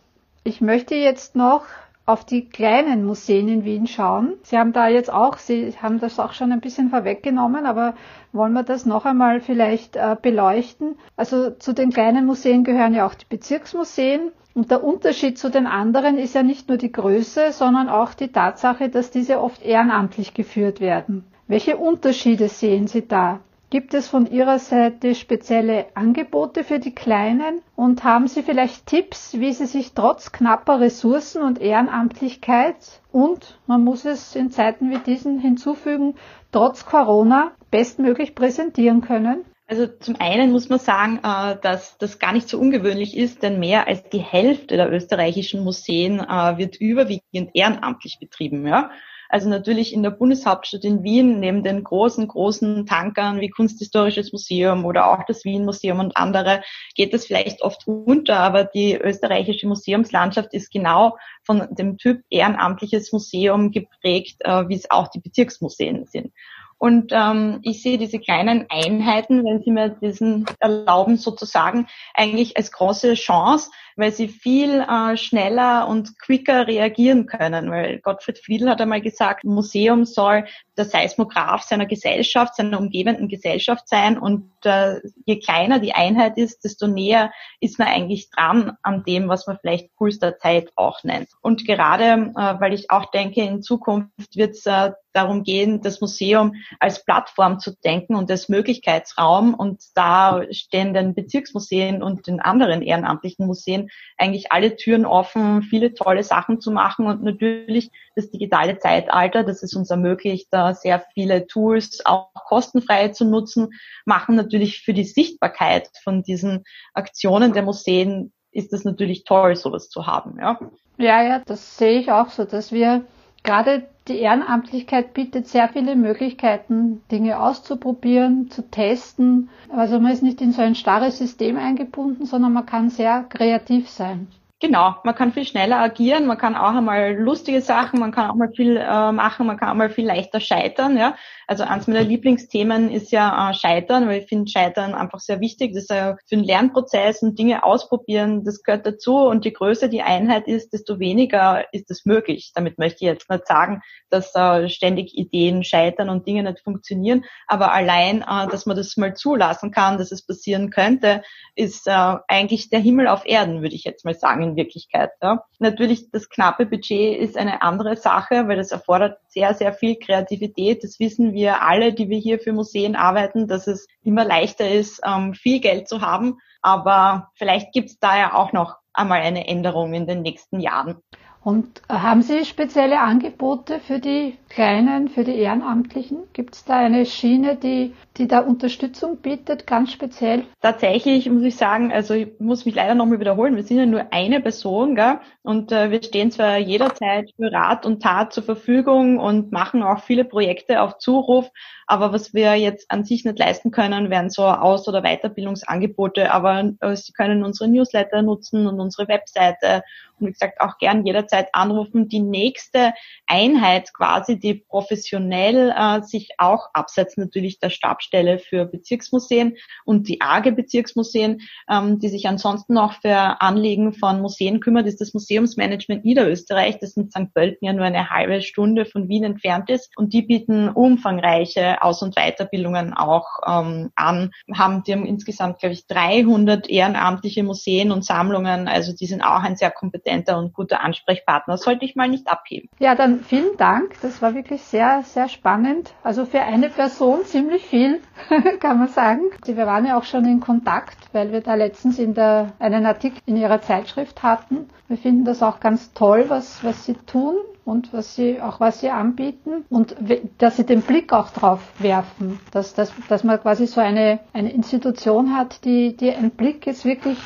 Ich 0.43 0.61
möchte 0.61 0.95
jetzt 0.95 1.35
noch 1.35 1.65
auf 2.05 2.25
die 2.25 2.45
kleinen 2.49 3.05
Museen 3.05 3.47
in 3.47 3.63
Wien 3.63 3.87
schauen. 3.87 4.33
Sie 4.43 4.57
haben 4.57 4.73
da 4.73 4.87
jetzt 4.87 5.11
auch, 5.11 5.37
Sie 5.37 5.73
haben 5.81 5.99
das 5.99 6.19
auch 6.19 6.33
schon 6.33 6.51
ein 6.51 6.59
bisschen 6.61 6.89
vorweggenommen, 6.89 7.65
aber 7.65 7.93
wollen 8.33 8.53
wir 8.53 8.63
das 8.63 8.85
noch 8.85 9.05
einmal 9.05 9.39
vielleicht 9.41 9.95
äh, 9.95 10.15
beleuchten? 10.21 10.95
Also 11.15 11.51
zu 11.51 11.73
den 11.73 11.91
kleinen 11.91 12.25
Museen 12.25 12.63
gehören 12.63 12.93
ja 12.93 13.05
auch 13.05 13.13
die 13.13 13.25
Bezirksmuseen. 13.29 14.31
Und 14.53 14.69
der 14.69 14.83
Unterschied 14.83 15.37
zu 15.37 15.49
den 15.49 15.65
anderen 15.65 16.17
ist 16.17 16.35
ja 16.35 16.43
nicht 16.43 16.67
nur 16.67 16.77
die 16.77 16.91
Größe, 16.91 17.53
sondern 17.53 17.87
auch 17.87 18.13
die 18.13 18.27
Tatsache, 18.33 18.89
dass 18.89 19.09
diese 19.09 19.39
oft 19.39 19.61
ehrenamtlich 19.63 20.33
geführt 20.33 20.81
werden. 20.81 21.23
Welche 21.47 21.77
Unterschiede 21.77 22.49
sehen 22.49 22.87
Sie 22.87 23.07
da? 23.07 23.39
Gibt 23.71 23.93
es 23.93 24.09
von 24.09 24.29
Ihrer 24.29 24.59
Seite 24.59 25.15
spezielle 25.15 25.85
Angebote 25.95 26.65
für 26.65 26.79
die 26.79 26.93
Kleinen? 26.93 27.61
Und 27.77 28.03
haben 28.03 28.27
Sie 28.27 28.43
vielleicht 28.43 28.85
Tipps, 28.85 29.39
wie 29.39 29.53
Sie 29.53 29.65
sich 29.65 29.93
trotz 29.93 30.33
knapper 30.33 30.81
Ressourcen 30.81 31.41
und 31.41 31.61
Ehrenamtlichkeit 31.61 32.75
und, 33.13 33.61
man 33.67 33.81
muss 33.81 34.03
es 34.03 34.35
in 34.35 34.51
Zeiten 34.51 34.91
wie 34.91 34.97
diesen 34.97 35.39
hinzufügen, 35.39 36.15
trotz 36.51 36.85
Corona 36.85 37.53
bestmöglich 37.71 38.35
präsentieren 38.35 38.99
können? 38.99 39.45
Also 39.67 39.87
zum 39.87 40.17
einen 40.19 40.51
muss 40.51 40.67
man 40.67 40.79
sagen, 40.79 41.21
äh, 41.23 41.55
dass 41.61 41.97
das 41.97 42.19
gar 42.19 42.33
nicht 42.33 42.49
so 42.49 42.59
ungewöhnlich 42.59 43.15
ist, 43.15 43.41
denn 43.41 43.57
mehr 43.57 43.87
als 43.87 44.03
die 44.09 44.19
Hälfte 44.19 44.75
der 44.75 44.91
österreichischen 44.91 45.63
Museen 45.63 46.19
äh, 46.19 46.57
wird 46.57 46.75
überwiegend 46.75 47.51
ehrenamtlich 47.53 48.17
betrieben. 48.19 48.67
Ja? 48.67 48.91
Also 49.31 49.47
natürlich 49.47 49.93
in 49.93 50.03
der 50.03 50.09
Bundeshauptstadt 50.09 50.83
in 50.83 51.03
Wien, 51.03 51.39
neben 51.39 51.63
den 51.63 51.85
großen, 51.85 52.27
großen 52.27 52.85
Tankern 52.85 53.39
wie 53.39 53.49
Kunsthistorisches 53.49 54.33
Museum 54.33 54.83
oder 54.83 55.09
auch 55.09 55.23
das 55.25 55.45
Wien 55.45 55.63
Museum 55.63 55.99
und 55.99 56.17
andere, 56.17 56.63
geht 56.95 57.13
das 57.13 57.27
vielleicht 57.27 57.61
oft 57.61 57.87
unter, 57.87 58.39
aber 58.41 58.65
die 58.65 58.95
österreichische 58.95 59.69
Museumslandschaft 59.69 60.53
ist 60.53 60.69
genau 60.69 61.17
von 61.43 61.65
dem 61.71 61.97
Typ 61.97 62.23
ehrenamtliches 62.29 63.13
Museum 63.13 63.71
geprägt, 63.71 64.41
äh, 64.41 64.67
wie 64.67 64.75
es 64.75 64.91
auch 64.91 65.07
die 65.07 65.21
Bezirksmuseen 65.21 66.07
sind. 66.07 66.33
Und 66.77 67.11
ähm, 67.13 67.59
ich 67.61 67.83
sehe 67.83 67.99
diese 67.99 68.17
kleinen 68.17 68.65
Einheiten, 68.69 69.45
wenn 69.45 69.61
Sie 69.61 69.69
mir 69.69 69.89
diesen 69.89 70.45
erlauben, 70.59 71.15
sozusagen 71.15 71.87
eigentlich 72.15 72.57
als 72.57 72.71
große 72.71 73.13
Chance, 73.13 73.69
weil 73.95 74.11
sie 74.11 74.27
viel 74.27 74.81
äh, 74.81 75.17
schneller 75.17 75.87
und 75.87 76.19
quicker 76.19 76.67
reagieren 76.67 77.25
können. 77.25 77.69
Weil 77.71 77.99
Gottfried 77.99 78.39
Friedl 78.39 78.69
hat 78.69 78.81
einmal 78.81 79.01
gesagt, 79.01 79.43
Museum 79.43 80.05
soll 80.05 80.45
der 80.77 80.85
Seismograph 80.85 81.63
seiner 81.63 81.85
Gesellschaft, 81.85 82.55
seiner 82.55 82.79
umgebenden 82.79 83.27
Gesellschaft 83.27 83.87
sein 83.87 84.17
und 84.17 84.51
äh, 84.63 84.99
je 85.25 85.39
kleiner 85.39 85.79
die 85.79 85.93
Einheit 85.93 86.37
ist, 86.37 86.63
desto 86.63 86.87
näher 86.87 87.31
ist 87.59 87.79
man 87.79 87.87
eigentlich 87.87 88.29
dran 88.29 88.77
an 88.81 89.03
dem, 89.03 89.27
was 89.27 89.47
man 89.47 89.57
vielleicht 89.59 89.93
Puls 89.95 90.19
der 90.19 90.37
Zeit 90.37 90.71
auch 90.75 91.03
nennt. 91.03 91.29
Und 91.41 91.65
gerade, 91.65 92.31
äh, 92.35 92.59
weil 92.59 92.73
ich 92.73 92.89
auch 92.89 93.11
denke, 93.11 93.41
in 93.41 93.61
Zukunft 93.61 94.35
wird 94.35 94.55
es 94.55 94.65
äh, 94.65 94.91
darum 95.13 95.43
gehen, 95.43 95.81
das 95.81 96.01
Museum 96.01 96.55
als 96.79 97.03
Plattform 97.03 97.59
zu 97.59 97.75
denken 97.83 98.15
und 98.15 98.29
als 98.31 98.49
Möglichkeitsraum. 98.49 99.53
Und 99.53 99.83
da 99.95 100.41
stehen 100.51 100.93
den 100.93 101.13
Bezirksmuseen 101.13 102.01
und 102.01 102.27
den 102.27 102.39
anderen 102.39 102.81
ehrenamtlichen 102.81 103.45
Museen 103.45 103.80
eigentlich 104.17 104.51
alle 104.51 104.75
Türen 104.75 105.05
offen, 105.05 105.61
viele 105.63 105.93
tolle 105.93 106.23
Sachen 106.23 106.59
zu 106.59 106.71
machen. 106.71 107.05
Und 107.07 107.23
natürlich 107.23 107.91
das 108.15 108.29
digitale 108.29 108.77
Zeitalter, 108.77 109.43
das 109.43 109.63
es 109.63 109.75
uns 109.75 109.89
ermöglicht, 109.89 110.47
da 110.51 110.73
sehr 110.73 111.03
viele 111.13 111.47
Tools 111.47 112.05
auch 112.05 112.29
kostenfrei 112.33 113.09
zu 113.09 113.25
nutzen, 113.25 113.69
machen 114.05 114.35
natürlich 114.35 114.81
für 114.81 114.93
die 114.93 115.03
Sichtbarkeit 115.03 115.89
von 116.03 116.23
diesen 116.23 116.63
Aktionen 116.93 117.53
der 117.53 117.63
Museen 117.63 118.33
ist 118.51 118.73
es 118.73 118.83
natürlich 118.83 119.23
toll, 119.23 119.55
sowas 119.55 119.89
zu 119.89 120.07
haben. 120.07 120.37
Ja, 120.39 120.59
ja, 120.97 121.23
ja 121.23 121.41
das 121.45 121.77
sehe 121.77 121.99
ich 121.99 122.11
auch 122.11 122.29
so, 122.29 122.45
dass 122.45 122.71
wir 122.71 123.05
gerade 123.43 123.87
die 124.11 124.19
Ehrenamtlichkeit 124.19 125.13
bietet 125.13 125.47
sehr 125.47 125.69
viele 125.69 125.95
Möglichkeiten, 125.95 127.01
Dinge 127.11 127.39
auszuprobieren, 127.39 128.49
zu 128.51 128.69
testen. 128.69 129.49
Also 129.69 129.99
man 129.99 130.11
ist 130.11 130.23
nicht 130.23 130.41
in 130.41 130.51
so 130.51 130.61
ein 130.61 130.75
starres 130.75 131.17
System 131.17 131.57
eingebunden, 131.57 132.25
sondern 132.25 132.53
man 132.53 132.65
kann 132.65 132.89
sehr 132.89 133.23
kreativ 133.29 133.89
sein. 133.89 134.27
Genau, 134.61 134.95
man 135.03 135.15
kann 135.15 135.31
viel 135.31 135.45
schneller 135.45 135.79
agieren, 135.79 136.27
man 136.27 136.37
kann 136.37 136.55
auch 136.55 136.75
einmal 136.75 137.15
lustige 137.15 137.61
Sachen, 137.61 137.99
man 137.99 138.11
kann 138.11 138.29
auch 138.29 138.35
mal 138.35 138.51
viel 138.55 138.77
äh, 138.77 139.11
machen, 139.11 139.47
man 139.47 139.57
kann 139.57 139.69
auch 139.69 139.73
mal 139.73 139.89
viel 139.89 140.05
leichter 140.05 140.39
scheitern. 140.39 140.97
Ja? 140.97 141.15
Also 141.51 141.65
eins 141.65 141.85
meiner 141.85 142.03
Lieblingsthemen 142.03 142.89
ist 142.89 143.11
ja 143.11 143.49
äh, 143.49 143.53
Scheitern, 143.53 144.07
weil 144.07 144.21
ich 144.21 144.29
finde 144.29 144.49
Scheitern 144.49 144.93
einfach 144.93 145.19
sehr 145.19 145.41
wichtig. 145.41 145.73
Das 145.73 145.83
ist 145.83 145.89
ja 145.89 146.15
für 146.25 146.37
den 146.37 146.45
Lernprozess 146.45 147.23
und 147.23 147.37
Dinge 147.37 147.65
ausprobieren, 147.65 148.45
das 148.45 148.63
gehört 148.63 148.85
dazu. 148.85 149.17
Und 149.17 149.43
je 149.43 149.51
größer 149.51 149.89
die 149.89 150.01
Einheit 150.01 150.47
ist, 150.47 150.71
desto 150.71 150.97
weniger 150.99 151.65
ist 151.73 151.91
es 151.91 152.05
möglich. 152.05 152.53
Damit 152.55 152.77
möchte 152.77 153.03
ich 153.03 153.11
jetzt 153.11 153.29
nicht 153.29 153.47
sagen, 153.47 153.81
dass 154.09 154.33
äh, 154.33 154.69
ständig 154.69 155.17
Ideen 155.17 155.65
scheitern 155.65 156.09
und 156.09 156.25
Dinge 156.25 156.43
nicht 156.43 156.61
funktionieren, 156.63 157.25
aber 157.47 157.73
allein, 157.73 158.21
äh, 158.21 158.47
dass 158.47 158.65
man 158.65 158.77
das 158.77 158.95
mal 158.95 159.13
zulassen 159.13 159.71
kann, 159.71 159.97
dass 159.97 160.13
es 160.13 160.25
passieren 160.25 160.69
könnte, 160.69 161.21
ist 161.55 161.85
äh, 161.85 162.15
eigentlich 162.29 162.69
der 162.69 162.79
Himmel 162.79 163.09
auf 163.09 163.25
Erden, 163.25 163.61
würde 163.61 163.75
ich 163.75 163.83
jetzt 163.83 164.05
mal 164.05 164.15
sagen 164.15 164.41
in 164.41 164.55
Wirklichkeit. 164.55 165.11
Ja. 165.21 165.43
Natürlich, 165.59 166.11
das 166.11 166.29
knappe 166.29 166.65
Budget 166.65 167.19
ist 167.19 167.35
eine 167.35 167.61
andere 167.61 167.97
Sache, 167.97 168.47
weil 168.47 168.55
das 168.55 168.71
erfordert 168.71 169.17
sehr, 169.27 169.53
sehr 169.53 169.73
viel 169.73 169.97
Kreativität. 169.97 170.85
Das 170.85 170.97
wissen 170.99 171.33
wir 171.33 171.40
alle, 171.49 171.93
die 171.93 172.09
wir 172.09 172.17
hier 172.17 172.39
für 172.39 172.53
Museen 172.53 172.95
arbeiten, 172.95 173.47
dass 173.47 173.67
es 173.67 173.87
immer 174.03 174.25
leichter 174.25 174.69
ist, 174.69 175.01
ähm, 175.05 175.33
viel 175.33 175.59
Geld 175.59 175.87
zu 175.87 176.01
haben. 176.01 176.39
Aber 176.61 177.31
vielleicht 177.35 177.71
gibt 177.73 177.89
es 177.89 177.99
da 177.99 178.17
ja 178.17 178.33
auch 178.33 178.53
noch 178.53 178.77
einmal 178.93 179.21
eine 179.21 179.47
Änderung 179.47 179.93
in 179.93 180.07
den 180.07 180.21
nächsten 180.21 180.59
Jahren. 180.59 181.01
Und 181.43 181.81
haben 181.89 182.21
Sie 182.21 182.45
spezielle 182.45 182.99
Angebote 182.99 183.79
für 183.79 183.99
die 183.99 184.37
Kleinen, 184.47 185.09
für 185.09 185.23
die 185.23 185.35
Ehrenamtlichen? 185.35 186.19
Gibt 186.33 186.53
es 186.53 186.65
da 186.65 186.77
eine 186.77 187.05
Schiene, 187.07 187.55
die, 187.55 187.93
die 188.17 188.27
da 188.27 188.41
Unterstützung 188.41 189.17
bietet, 189.17 189.65
ganz 189.65 189.91
speziell? 189.91 190.43
Tatsächlich 190.61 191.27
muss 191.31 191.41
ich 191.41 191.55
sagen, 191.55 191.91
also 191.91 192.13
ich 192.13 192.39
muss 192.39 192.65
mich 192.65 192.75
leider 192.75 192.93
nochmal 192.93 193.19
wiederholen, 193.19 193.55
wir 193.55 193.63
sind 193.63 193.77
ja 193.77 193.87
nur 193.87 194.13
eine 194.13 194.39
Person, 194.39 194.93
gell? 194.93 195.19
Und 195.41 195.71
äh, 195.71 195.89
wir 195.89 196.03
stehen 196.03 196.29
zwar 196.29 196.59
jederzeit 196.59 197.31
für 197.35 197.51
Rat 197.51 197.87
und 197.87 198.03
Tat 198.03 198.33
zur 198.33 198.43
Verfügung 198.43 199.17
und 199.17 199.51
machen 199.51 199.81
auch 199.81 200.03
viele 200.03 200.25
Projekte 200.25 200.81
auf 200.81 200.99
Zuruf, 200.99 201.49
aber 201.91 202.13
was 202.13 202.33
wir 202.33 202.55
jetzt 202.55 202.89
an 202.89 203.03
sich 203.03 203.25
nicht 203.25 203.37
leisten 203.37 203.69
können, 203.71 204.09
wären 204.09 204.29
so 204.29 204.43
Aus- 204.43 204.87
oder 204.87 205.01
Weiterbildungsangebote. 205.01 206.31
Aber 206.31 206.71
äh, 206.79 206.95
Sie 206.95 207.11
können 207.11 207.43
unsere 207.43 207.69
Newsletter 207.69 208.21
nutzen 208.21 208.65
und 208.65 208.79
unsere 208.79 209.09
Webseite 209.09 209.83
wie 210.27 210.31
gesagt 210.31 210.61
auch 210.61 210.77
gern 210.77 211.05
jederzeit 211.05 211.49
anrufen. 211.53 212.07
Die 212.07 212.19
nächste 212.19 212.93
Einheit 213.27 213.93
quasi, 213.93 214.39
die 214.39 214.55
professionell 214.55 215.73
äh, 215.75 216.01
sich 216.03 216.29
auch 216.37 216.69
absetzt 216.73 217.17
natürlich 217.17 217.59
der 217.59 217.69
Stabstelle 217.69 218.39
für 218.39 218.65
Bezirksmuseen 218.65 219.57
und 219.85 220.07
die 220.07 220.21
AGE 220.21 220.51
Bezirksmuseen, 220.51 221.41
ähm, 221.69 221.99
die 221.99 222.09
sich 222.09 222.27
ansonsten 222.27 222.77
auch 222.77 222.93
für 222.93 223.41
Anliegen 223.41 223.93
von 223.93 224.21
Museen 224.21 224.59
kümmert, 224.59 224.87
ist 224.87 225.01
das 225.01 225.13
Museumsmanagement 225.13 226.05
Niederösterreich, 226.05 226.79
das 226.79 226.97
in 226.97 227.09
St. 227.09 227.33
Pölten 227.33 227.65
ja 227.65 227.73
nur 227.73 227.85
eine 227.85 228.09
halbe 228.09 228.41
Stunde 228.41 228.85
von 228.85 229.09
Wien 229.09 229.23
entfernt 229.23 229.69
ist 229.69 229.91
und 229.97 230.13
die 230.13 230.21
bieten 230.21 230.69
umfangreiche 230.69 231.81
aus- 231.81 232.01
und 232.01 232.15
Weiterbildungen 232.15 232.93
auch 232.93 233.39
ähm, 233.45 233.91
an, 233.95 234.31
haben, 234.53 234.83
die 234.83 234.93
haben 234.93 235.05
insgesamt, 235.05 235.59
glaube 235.59 235.73
ich, 235.73 235.87
300 235.87 236.69
ehrenamtliche 236.69 237.43
Museen 237.43 237.91
und 237.91 238.05
Sammlungen, 238.05 238.67
also 238.67 238.93
die 238.93 239.05
sind 239.05 239.21
auch 239.21 239.41
ein 239.41 239.55
sehr 239.55 239.71
kompetenter 240.11 240.37
und 240.37 240.53
guter 240.53 240.81
Ansprechpartner. 240.81 241.57
Sollte 241.57 241.85
ich 241.85 241.95
mal 241.95 242.07
nicht 242.07 242.27
abheben. 242.29 242.69
Ja, 242.79 242.95
dann 242.95 243.21
vielen 243.21 243.57
Dank. 243.57 243.95
Das 244.01 244.21
war 244.21 244.35
wirklich 244.35 244.61
sehr, 244.63 245.03
sehr 245.03 245.29
spannend. 245.29 245.93
Also 246.03 246.25
für 246.25 246.41
eine 246.41 246.69
Person 246.69 247.23
ziemlich 247.25 247.65
viel, 247.65 248.01
kann 248.59 248.79
man 248.79 248.87
sagen. 248.89 249.21
Wir 249.45 249.57
waren 249.57 249.85
ja 249.85 249.97
auch 249.97 250.03
schon 250.03 250.25
in 250.25 250.39
Kontakt, 250.39 250.97
weil 251.13 251.31
wir 251.31 251.41
da 251.41 251.55
letztens 251.55 251.99
in 251.99 252.13
der, 252.13 252.53
einen 252.59 252.85
Artikel 252.85 253.19
in 253.25 253.37
ihrer 253.37 253.61
Zeitschrift 253.61 254.23
hatten. 254.23 254.69
Wir 254.87 254.97
finden 254.97 255.25
das 255.25 255.41
auch 255.41 255.59
ganz 255.59 255.93
toll, 255.93 256.25
was, 256.27 256.63
was 256.63 256.85
sie 256.85 256.95
tun 257.05 257.35
und 257.63 257.93
was 257.93 258.15
sie 258.15 258.41
auch 258.41 258.59
was 258.59 258.81
sie 258.81 258.89
anbieten 258.89 259.65
und 259.69 259.95
dass 260.39 260.57
sie 260.57 260.65
den 260.65 260.81
Blick 260.81 261.13
auch 261.13 261.29
drauf 261.29 261.59
werfen, 261.77 262.39
dass, 262.51 262.73
dass, 262.73 262.91
dass 263.07 263.23
man 263.23 263.39
quasi 263.39 263.67
so 263.67 263.79
eine, 263.79 264.19
eine 264.33 264.51
Institution 264.51 265.35
hat, 265.37 265.63
die, 265.63 265.95
die 265.95 266.11
einen 266.11 266.31
Blick 266.31 266.65
jetzt 266.65 266.85
wirklich 266.85 267.19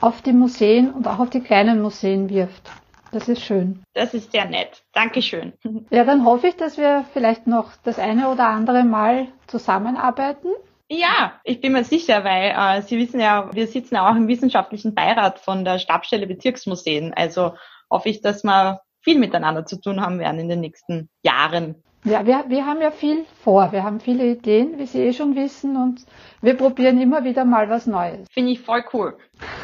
auf 0.00 0.22
die 0.22 0.32
Museen 0.32 0.90
und 0.92 1.06
auch 1.08 1.18
auf 1.18 1.30
die 1.30 1.40
kleinen 1.40 1.82
Museen 1.82 2.30
wirft. 2.30 2.70
Das 3.10 3.28
ist 3.28 3.42
schön. 3.42 3.82
Das 3.94 4.12
ist 4.12 4.32
sehr 4.32 4.44
nett. 4.44 4.82
Dankeschön. 4.92 5.54
Ja, 5.90 6.04
dann 6.04 6.24
hoffe 6.24 6.48
ich, 6.48 6.56
dass 6.56 6.76
wir 6.76 7.06
vielleicht 7.12 7.46
noch 7.46 7.72
das 7.82 7.98
eine 7.98 8.28
oder 8.28 8.48
andere 8.48 8.84
Mal 8.84 9.28
zusammenarbeiten. 9.46 10.48
Ja, 10.90 11.40
ich 11.44 11.60
bin 11.60 11.72
mir 11.72 11.84
sicher, 11.84 12.24
weil 12.24 12.54
äh, 12.56 12.82
Sie 12.82 12.98
wissen 12.98 13.20
ja, 13.20 13.50
wir 13.52 13.66
sitzen 13.66 13.96
ja 13.96 14.10
auch 14.10 14.16
im 14.16 14.28
wissenschaftlichen 14.28 14.94
Beirat 14.94 15.38
von 15.38 15.64
der 15.64 15.78
Stabstelle 15.78 16.26
Bezirksmuseen. 16.26 17.12
Also 17.14 17.54
hoffe 17.90 18.08
ich, 18.08 18.20
dass 18.20 18.44
wir 18.44 18.80
viel 19.00 19.18
miteinander 19.18 19.66
zu 19.66 19.80
tun 19.80 20.00
haben 20.00 20.18
werden 20.18 20.40
in 20.40 20.48
den 20.48 20.60
nächsten 20.60 21.08
Jahren. 21.22 21.82
Ja, 22.08 22.26
wir, 22.26 22.44
wir 22.48 22.64
haben 22.64 22.80
ja 22.80 22.90
viel 22.90 23.24
vor. 23.42 23.70
Wir 23.72 23.82
haben 23.82 24.00
viele 24.00 24.26
Ideen, 24.26 24.78
wie 24.78 24.86
Sie 24.86 25.00
eh 25.02 25.12
schon 25.12 25.36
wissen, 25.36 25.76
und 25.76 26.04
wir 26.40 26.54
probieren 26.54 27.00
immer 27.00 27.24
wieder 27.24 27.44
mal 27.44 27.68
was 27.68 27.86
Neues. 27.86 28.26
Finde 28.30 28.52
ich 28.52 28.60
voll 28.60 28.82
cool. 28.92 29.16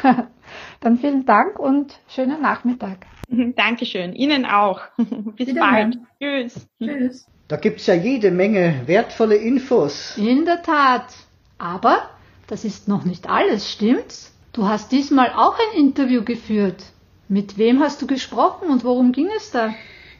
Dann 0.79 0.97
vielen 0.97 1.25
Dank 1.25 1.57
und 1.57 1.99
schönen 2.07 2.41
Nachmittag. 2.41 3.07
Dankeschön. 3.55 4.13
Ihnen 4.13 4.45
auch. 4.45 4.81
Bis 5.37 5.55
bald. 5.55 5.97
Tschüss. 6.21 6.67
Tschüss. 6.81 7.27
Da 7.47 7.57
gibt's 7.57 7.87
ja 7.87 7.93
jede 7.93 8.31
Menge 8.31 8.81
wertvolle 8.85 9.35
Infos. 9.35 10.17
In 10.17 10.45
der 10.45 10.61
Tat. 10.61 11.05
Aber 11.57 12.09
das 12.47 12.63
ist 12.63 12.87
noch 12.87 13.05
nicht 13.05 13.29
alles, 13.29 13.71
stimmt's? 13.71 14.33
Du 14.53 14.67
hast 14.67 14.91
diesmal 14.91 15.31
auch 15.31 15.55
ein 15.57 15.79
Interview 15.79 16.23
geführt. 16.23 16.83
Mit 17.27 17.57
wem 17.57 17.81
hast 17.81 18.01
du 18.01 18.07
gesprochen 18.07 18.69
und 18.69 18.83
worum 18.83 19.11
ging 19.11 19.29
es 19.35 19.51
da? 19.51 19.73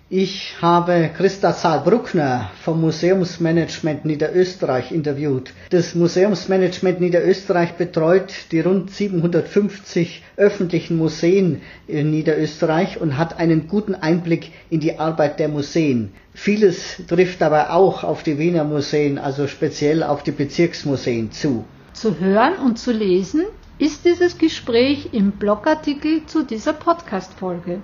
Ich 0.09 0.53
habe 0.61 1.09
Christa 1.17 1.55
Zahl-Bruckner 1.55 2.51
vom 2.61 2.79
Museumsmanagement 2.79 4.05
Niederösterreich 4.05 4.91
interviewt. 4.91 5.51
Das 5.71 5.95
Museumsmanagement 5.95 7.01
Niederösterreich 7.01 7.73
betreut 7.73 8.31
die 8.51 8.59
rund 8.59 8.91
750 8.91 10.21
öffentlichen 10.37 10.97
Museen 10.97 11.63
in 11.87 12.11
Niederösterreich 12.11 13.01
und 13.01 13.17
hat 13.17 13.39
einen 13.39 13.67
guten 13.67 13.95
Einblick 13.95 14.51
in 14.69 14.79
die 14.79 14.99
Arbeit 14.99 15.39
der 15.39 15.47
Museen. 15.47 16.11
Vieles 16.35 17.01
trifft 17.07 17.41
aber 17.41 17.73
auch 17.73 18.03
auf 18.03 18.21
die 18.21 18.37
Wiener 18.37 18.63
Museen, 18.63 19.17
also 19.17 19.47
speziell 19.47 20.03
auf 20.03 20.21
die 20.21 20.33
Bezirksmuseen 20.33 21.31
zu. 21.31 21.65
Zu 21.93 22.19
hören 22.19 22.59
und 22.63 22.77
zu 22.77 22.91
lesen 22.91 23.45
ist 23.79 24.05
dieses 24.05 24.37
Gespräch 24.37 25.09
im 25.13 25.31
Blogartikel 25.31 26.27
zu 26.27 26.43
dieser 26.43 26.73
Podcast-Folge. 26.73 27.81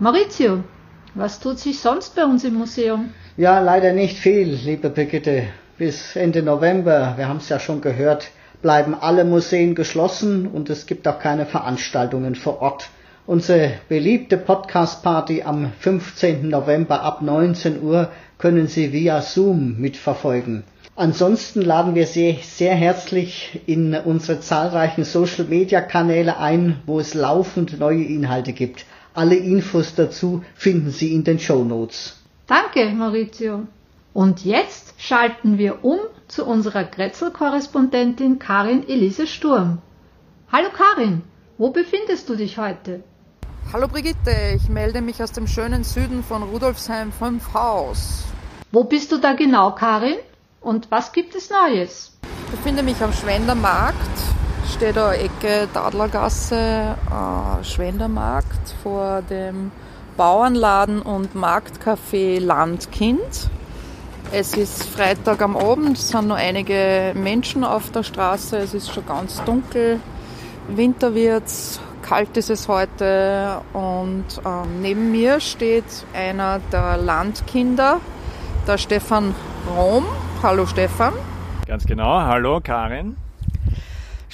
Maurizio, 0.00 0.64
was 1.14 1.40
tut 1.40 1.58
sich 1.58 1.80
sonst 1.80 2.14
bei 2.14 2.24
uns 2.24 2.44
im 2.44 2.54
Museum? 2.54 3.10
Ja, 3.36 3.60
leider 3.60 3.92
nicht 3.92 4.18
viel, 4.18 4.48
liebe 4.54 4.90
Brigitte. 4.90 5.44
Bis 5.78 6.16
Ende 6.16 6.42
November, 6.42 7.14
wir 7.16 7.28
haben 7.28 7.38
es 7.38 7.48
ja 7.48 7.58
schon 7.58 7.80
gehört, 7.80 8.30
bleiben 8.60 8.94
alle 8.94 9.24
Museen 9.24 9.74
geschlossen 9.74 10.46
und 10.46 10.70
es 10.70 10.86
gibt 10.86 11.08
auch 11.08 11.18
keine 11.18 11.46
Veranstaltungen 11.46 12.34
vor 12.34 12.62
Ort. 12.62 12.88
Unsere 13.26 13.74
beliebte 13.88 14.36
Podcast-Party 14.36 15.42
am 15.42 15.72
15. 15.78 16.48
November 16.48 17.02
ab 17.02 17.22
19 17.22 17.82
Uhr 17.82 18.08
können 18.38 18.66
Sie 18.66 18.92
via 18.92 19.22
Zoom 19.22 19.76
mitverfolgen. 19.78 20.64
Ansonsten 20.96 21.62
laden 21.62 21.94
wir 21.94 22.06
Sie 22.06 22.38
sehr 22.42 22.74
herzlich 22.74 23.62
in 23.66 23.94
unsere 23.94 24.40
zahlreichen 24.40 25.04
Social-Media-Kanäle 25.04 26.38
ein, 26.38 26.80
wo 26.84 27.00
es 27.00 27.14
laufend 27.14 27.78
neue 27.78 28.02
Inhalte 28.02 28.52
gibt. 28.52 28.84
Alle 29.14 29.36
Infos 29.36 29.94
dazu 29.94 30.42
finden 30.54 30.90
Sie 30.90 31.14
in 31.14 31.24
den 31.24 31.38
Show 31.38 31.64
Notes. 31.64 32.16
Danke, 32.46 32.90
Maurizio. 32.90 33.66
Und 34.14 34.44
jetzt 34.44 34.94
schalten 34.98 35.58
wir 35.58 35.84
um 35.84 35.98
zu 36.28 36.46
unserer 36.46 36.84
Grätzl-Korrespondentin 36.84 38.38
Karin 38.38 38.88
Elise 38.88 39.26
Sturm. 39.26 39.78
Hallo 40.50 40.68
Karin, 40.74 41.22
wo 41.58 41.70
befindest 41.70 42.28
du 42.28 42.36
dich 42.36 42.58
heute? 42.58 43.02
Hallo 43.72 43.86
Brigitte, 43.88 44.34
ich 44.56 44.68
melde 44.68 45.00
mich 45.00 45.22
aus 45.22 45.32
dem 45.32 45.46
schönen 45.46 45.84
Süden 45.84 46.22
von 46.22 46.42
Rudolfsheim 46.42 47.12
5 47.12 47.54
Haus. 47.54 48.24
Wo 48.70 48.84
bist 48.84 49.12
du 49.12 49.18
da 49.18 49.34
genau, 49.34 49.74
Karin? 49.74 50.16
Und 50.60 50.90
was 50.90 51.12
gibt 51.12 51.34
es 51.34 51.50
Neues? 51.50 52.18
Ich 52.46 52.50
befinde 52.50 52.82
mich 52.82 53.00
am 53.02 53.12
Schwendermarkt, 53.12 54.31
stehe 54.82 54.94
da 54.94 55.12
Ecke 55.12 55.68
Dadlergasse, 55.72 56.56
äh, 56.56 57.62
Schwendermarkt 57.62 58.74
vor 58.82 59.22
dem 59.30 59.70
Bauernladen 60.16 61.02
und 61.02 61.36
Marktcafé 61.36 62.40
Landkind. 62.40 63.48
Es 64.32 64.54
ist 64.54 64.82
Freitag 64.82 65.40
am 65.40 65.56
Abend, 65.56 65.98
es 65.98 66.08
sind 66.08 66.26
noch 66.26 66.36
einige 66.36 67.12
Menschen 67.14 67.62
auf 67.62 67.92
der 67.92 68.02
Straße, 68.02 68.56
es 68.56 68.74
ist 68.74 68.92
schon 68.92 69.06
ganz 69.06 69.40
dunkel. 69.44 70.00
Winter 70.66 71.14
wird's, 71.14 71.80
kalt 72.02 72.36
ist 72.36 72.50
es 72.50 72.66
heute 72.66 73.60
und 73.72 74.24
ähm, 74.44 74.82
neben 74.82 75.12
mir 75.12 75.38
steht 75.38 75.84
einer 76.12 76.58
der 76.72 76.96
Landkinder, 76.96 78.00
der 78.66 78.78
Stefan 78.78 79.32
Rom. 79.76 80.06
Hallo 80.42 80.66
Stefan. 80.66 81.12
Ganz 81.68 81.86
genau, 81.86 82.20
hallo 82.20 82.58
Karin. 82.60 83.21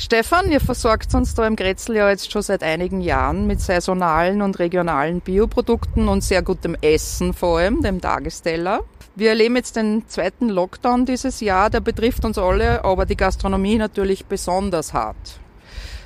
Stefan, 0.00 0.49
ihr 0.52 0.61
versorgt 0.61 1.12
uns 1.14 1.35
da 1.35 1.45
im 1.45 1.57
Grätzl 1.57 1.97
ja 1.97 2.09
jetzt 2.09 2.31
schon 2.31 2.43
seit 2.43 2.62
einigen 2.62 3.00
Jahren 3.00 3.49
mit 3.49 3.61
saisonalen 3.61 4.43
und 4.43 4.61
regionalen 4.61 5.21
Bioprodukten 5.21 6.07
und 6.07 6.23
sehr 6.23 6.40
gutem 6.43 6.76
Essen 6.81 7.35
vor 7.35 7.59
allem, 7.59 7.83
dem 7.83 8.00
Tagesteller. 8.00 8.85
Wir 9.17 9.31
erleben 9.31 9.57
jetzt 9.57 9.75
den 9.75 10.05
zweiten 10.07 10.50
Lockdown 10.50 11.05
dieses 11.05 11.40
Jahr, 11.40 11.69
der 11.69 11.81
betrifft 11.81 12.25
uns 12.25 12.38
alle, 12.38 12.85
aber 12.85 13.07
die 13.07 13.17
Gastronomie 13.17 13.76
natürlich 13.76 14.26
besonders 14.26 14.95
hart. 14.95 15.40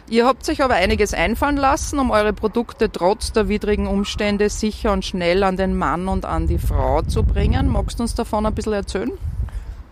Ihr 0.08 0.24
habt 0.24 0.46
sich 0.46 0.62
aber 0.62 0.72
einiges 0.72 1.12
einfallen 1.12 1.58
lassen, 1.58 1.98
um 1.98 2.10
eure 2.10 2.32
Produkte 2.32 2.90
trotz 2.90 3.32
der 3.32 3.48
widrigen 3.48 3.86
Umstände 3.86 4.48
sicher 4.48 4.94
und 4.94 5.04
schnell 5.04 5.42
an 5.42 5.58
den 5.58 5.76
Mann 5.76 6.08
und 6.08 6.24
an 6.24 6.46
die 6.46 6.58
Frau 6.58 7.02
zu 7.02 7.24
bringen. 7.24 7.68
Magst 7.68 7.98
du 7.98 8.04
uns 8.04 8.14
davon 8.14 8.46
ein 8.46 8.54
bisschen 8.54 8.72
erzählen? 8.72 9.12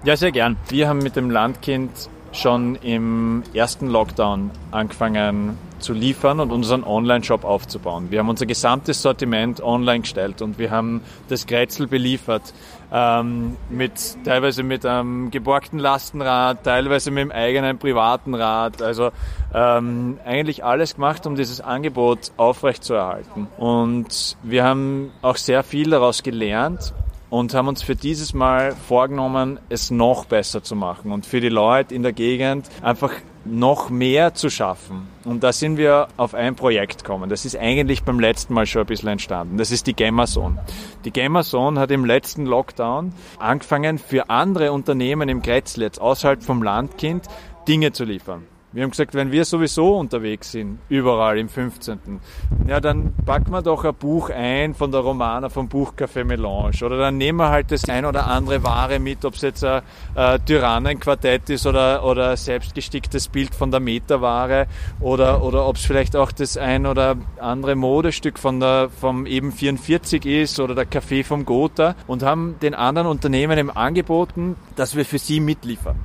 Ja, 0.04 0.16
sehr 0.16 0.32
gern. 0.32 0.56
Wir 0.70 0.88
haben 0.88 1.00
mit 1.00 1.16
dem 1.16 1.30
Landkind 1.30 1.90
schon 2.32 2.76
im 2.76 3.42
ersten 3.54 3.88
Lockdown 3.88 4.50
angefangen 4.70 5.58
zu 5.80 5.92
liefern 5.92 6.40
und 6.40 6.52
unseren 6.52 6.84
Online-Shop 6.84 7.44
aufzubauen. 7.44 8.10
Wir 8.10 8.20
haben 8.20 8.28
unser 8.28 8.46
gesamtes 8.46 9.02
Sortiment 9.02 9.62
online 9.62 10.00
gestellt 10.00 10.42
und 10.42 10.58
wir 10.58 10.70
haben 10.70 11.00
das 11.28 11.46
Grätzl 11.46 11.86
beliefert. 11.86 12.52
Ähm, 12.92 13.56
mit, 13.68 14.16
teilweise 14.24 14.62
mit 14.62 14.84
einem 14.84 15.30
geborgten 15.30 15.78
Lastenrad, 15.78 16.64
teilweise 16.64 17.10
mit 17.10 17.22
dem 17.22 17.32
eigenen 17.32 17.78
privaten 17.78 18.34
Rad. 18.34 18.82
Also 18.82 19.10
ähm, 19.54 20.18
eigentlich 20.24 20.64
alles 20.64 20.96
gemacht, 20.96 21.26
um 21.26 21.36
dieses 21.36 21.60
Angebot 21.60 22.32
aufrechtzuerhalten. 22.36 23.46
Und 23.58 24.36
wir 24.42 24.64
haben 24.64 25.12
auch 25.22 25.36
sehr 25.36 25.62
viel 25.62 25.90
daraus 25.90 26.22
gelernt 26.22 26.92
und 27.30 27.54
haben 27.54 27.68
uns 27.68 27.82
für 27.82 27.94
dieses 27.94 28.34
Mal 28.34 28.74
vorgenommen, 28.74 29.58
es 29.68 29.90
noch 29.90 30.24
besser 30.24 30.62
zu 30.62 30.76
machen 30.76 31.12
und 31.12 31.24
für 31.24 31.40
die 31.40 31.48
Leute 31.48 31.94
in 31.94 32.02
der 32.02 32.12
Gegend 32.12 32.68
einfach 32.82 33.12
noch 33.44 33.88
mehr 33.88 34.34
zu 34.34 34.50
schaffen. 34.50 35.08
Und 35.24 35.42
da 35.42 35.52
sind 35.52 35.78
wir 35.78 36.08
auf 36.16 36.34
ein 36.34 36.56
Projekt 36.56 37.04
gekommen. 37.04 37.30
Das 37.30 37.44
ist 37.44 37.56
eigentlich 37.56 38.02
beim 38.02 38.20
letzten 38.20 38.52
Mal 38.52 38.66
schon 38.66 38.82
ein 38.82 38.86
bisschen 38.86 39.08
entstanden. 39.08 39.56
Das 39.56 39.70
ist 39.70 39.86
die 39.86 39.94
Gamerzone. 39.94 40.58
Die 41.04 41.10
Gamerzone 41.10 41.80
hat 41.80 41.90
im 41.90 42.04
letzten 42.04 42.44
Lockdown 42.44 43.14
angefangen, 43.38 43.98
für 43.98 44.28
andere 44.28 44.72
Unternehmen 44.72 45.28
im 45.28 45.40
Grätzl, 45.40 45.82
jetzt 45.82 46.00
außerhalb 46.00 46.42
vom 46.42 46.62
Landkind, 46.62 47.26
Dinge 47.66 47.92
zu 47.92 48.04
liefern. 48.04 48.46
Wir 48.72 48.84
haben 48.84 48.90
gesagt, 48.90 49.14
wenn 49.14 49.32
wir 49.32 49.44
sowieso 49.44 49.98
unterwegs 49.98 50.52
sind, 50.52 50.78
überall 50.88 51.36
im 51.38 51.48
15., 51.48 52.20
ja, 52.68 52.78
dann 52.78 53.12
packen 53.26 53.50
wir 53.50 53.62
doch 53.62 53.84
ein 53.84 53.94
Buch 53.96 54.30
ein 54.30 54.74
von 54.74 54.92
der 54.92 55.00
Romana 55.00 55.48
vom 55.48 55.68
Buchcafé 55.68 56.22
Melange. 56.22 56.84
Oder 56.84 56.96
dann 56.96 57.16
nehmen 57.16 57.38
wir 57.38 57.48
halt 57.48 57.72
das 57.72 57.88
ein 57.88 58.04
oder 58.04 58.28
andere 58.28 58.62
Ware 58.62 59.00
mit, 59.00 59.24
ob 59.24 59.34
es 59.34 59.42
jetzt 59.42 59.64
ein 59.64 59.82
äh, 60.14 60.38
Tyrannenquartett 60.38 61.50
ist 61.50 61.66
oder, 61.66 62.04
oder 62.04 62.36
selbstgesticktes 62.36 63.26
Bild 63.26 63.56
von 63.56 63.72
der 63.72 63.80
Meterware 63.80 64.68
oder, 65.00 65.42
oder 65.42 65.66
ob 65.66 65.74
es 65.74 65.84
vielleicht 65.84 66.14
auch 66.14 66.30
das 66.30 66.56
ein 66.56 66.86
oder 66.86 67.16
andere 67.40 67.74
Modestück 67.74 68.38
von 68.38 68.60
der, 68.60 68.88
vom 68.88 69.26
eben 69.26 69.50
44 69.50 70.24
ist 70.26 70.60
oder 70.60 70.76
der 70.76 70.86
Kaffee 70.86 71.24
vom 71.24 71.44
Gotha 71.44 71.96
und 72.06 72.22
haben 72.22 72.54
den 72.62 72.74
anderen 72.74 73.08
Unternehmen 73.08 73.58
eben 73.58 73.70
angeboten, 73.70 74.54
dass 74.76 74.94
wir 74.94 75.04
für 75.04 75.18
sie 75.18 75.40
mitliefern 75.40 75.96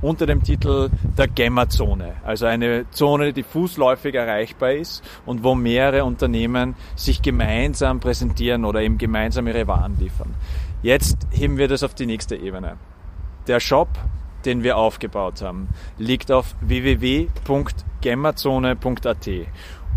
unter 0.00 0.26
dem 0.26 0.42
Titel 0.42 0.90
der 1.16 1.28
Gemma-Zone. 1.28 2.14
Also 2.24 2.46
eine 2.46 2.88
Zone, 2.90 3.32
die 3.32 3.42
fußläufig 3.42 4.14
erreichbar 4.14 4.72
ist 4.72 5.02
und 5.26 5.44
wo 5.44 5.54
mehrere 5.54 6.04
Unternehmen 6.04 6.74
sich 6.94 7.22
gemeinsam 7.22 8.00
präsentieren 8.00 8.64
oder 8.64 8.82
eben 8.82 8.98
gemeinsam 8.98 9.46
ihre 9.46 9.66
Waren 9.66 9.98
liefern. 9.98 10.34
Jetzt 10.82 11.26
heben 11.30 11.58
wir 11.58 11.68
das 11.68 11.82
auf 11.82 11.94
die 11.94 12.06
nächste 12.06 12.36
Ebene. 12.36 12.76
Der 13.46 13.60
Shop, 13.60 13.88
den 14.44 14.62
wir 14.62 14.76
aufgebaut 14.76 15.42
haben, 15.42 15.68
liegt 15.98 16.30
auf 16.30 16.54
www.gemmazone.at 16.60 19.28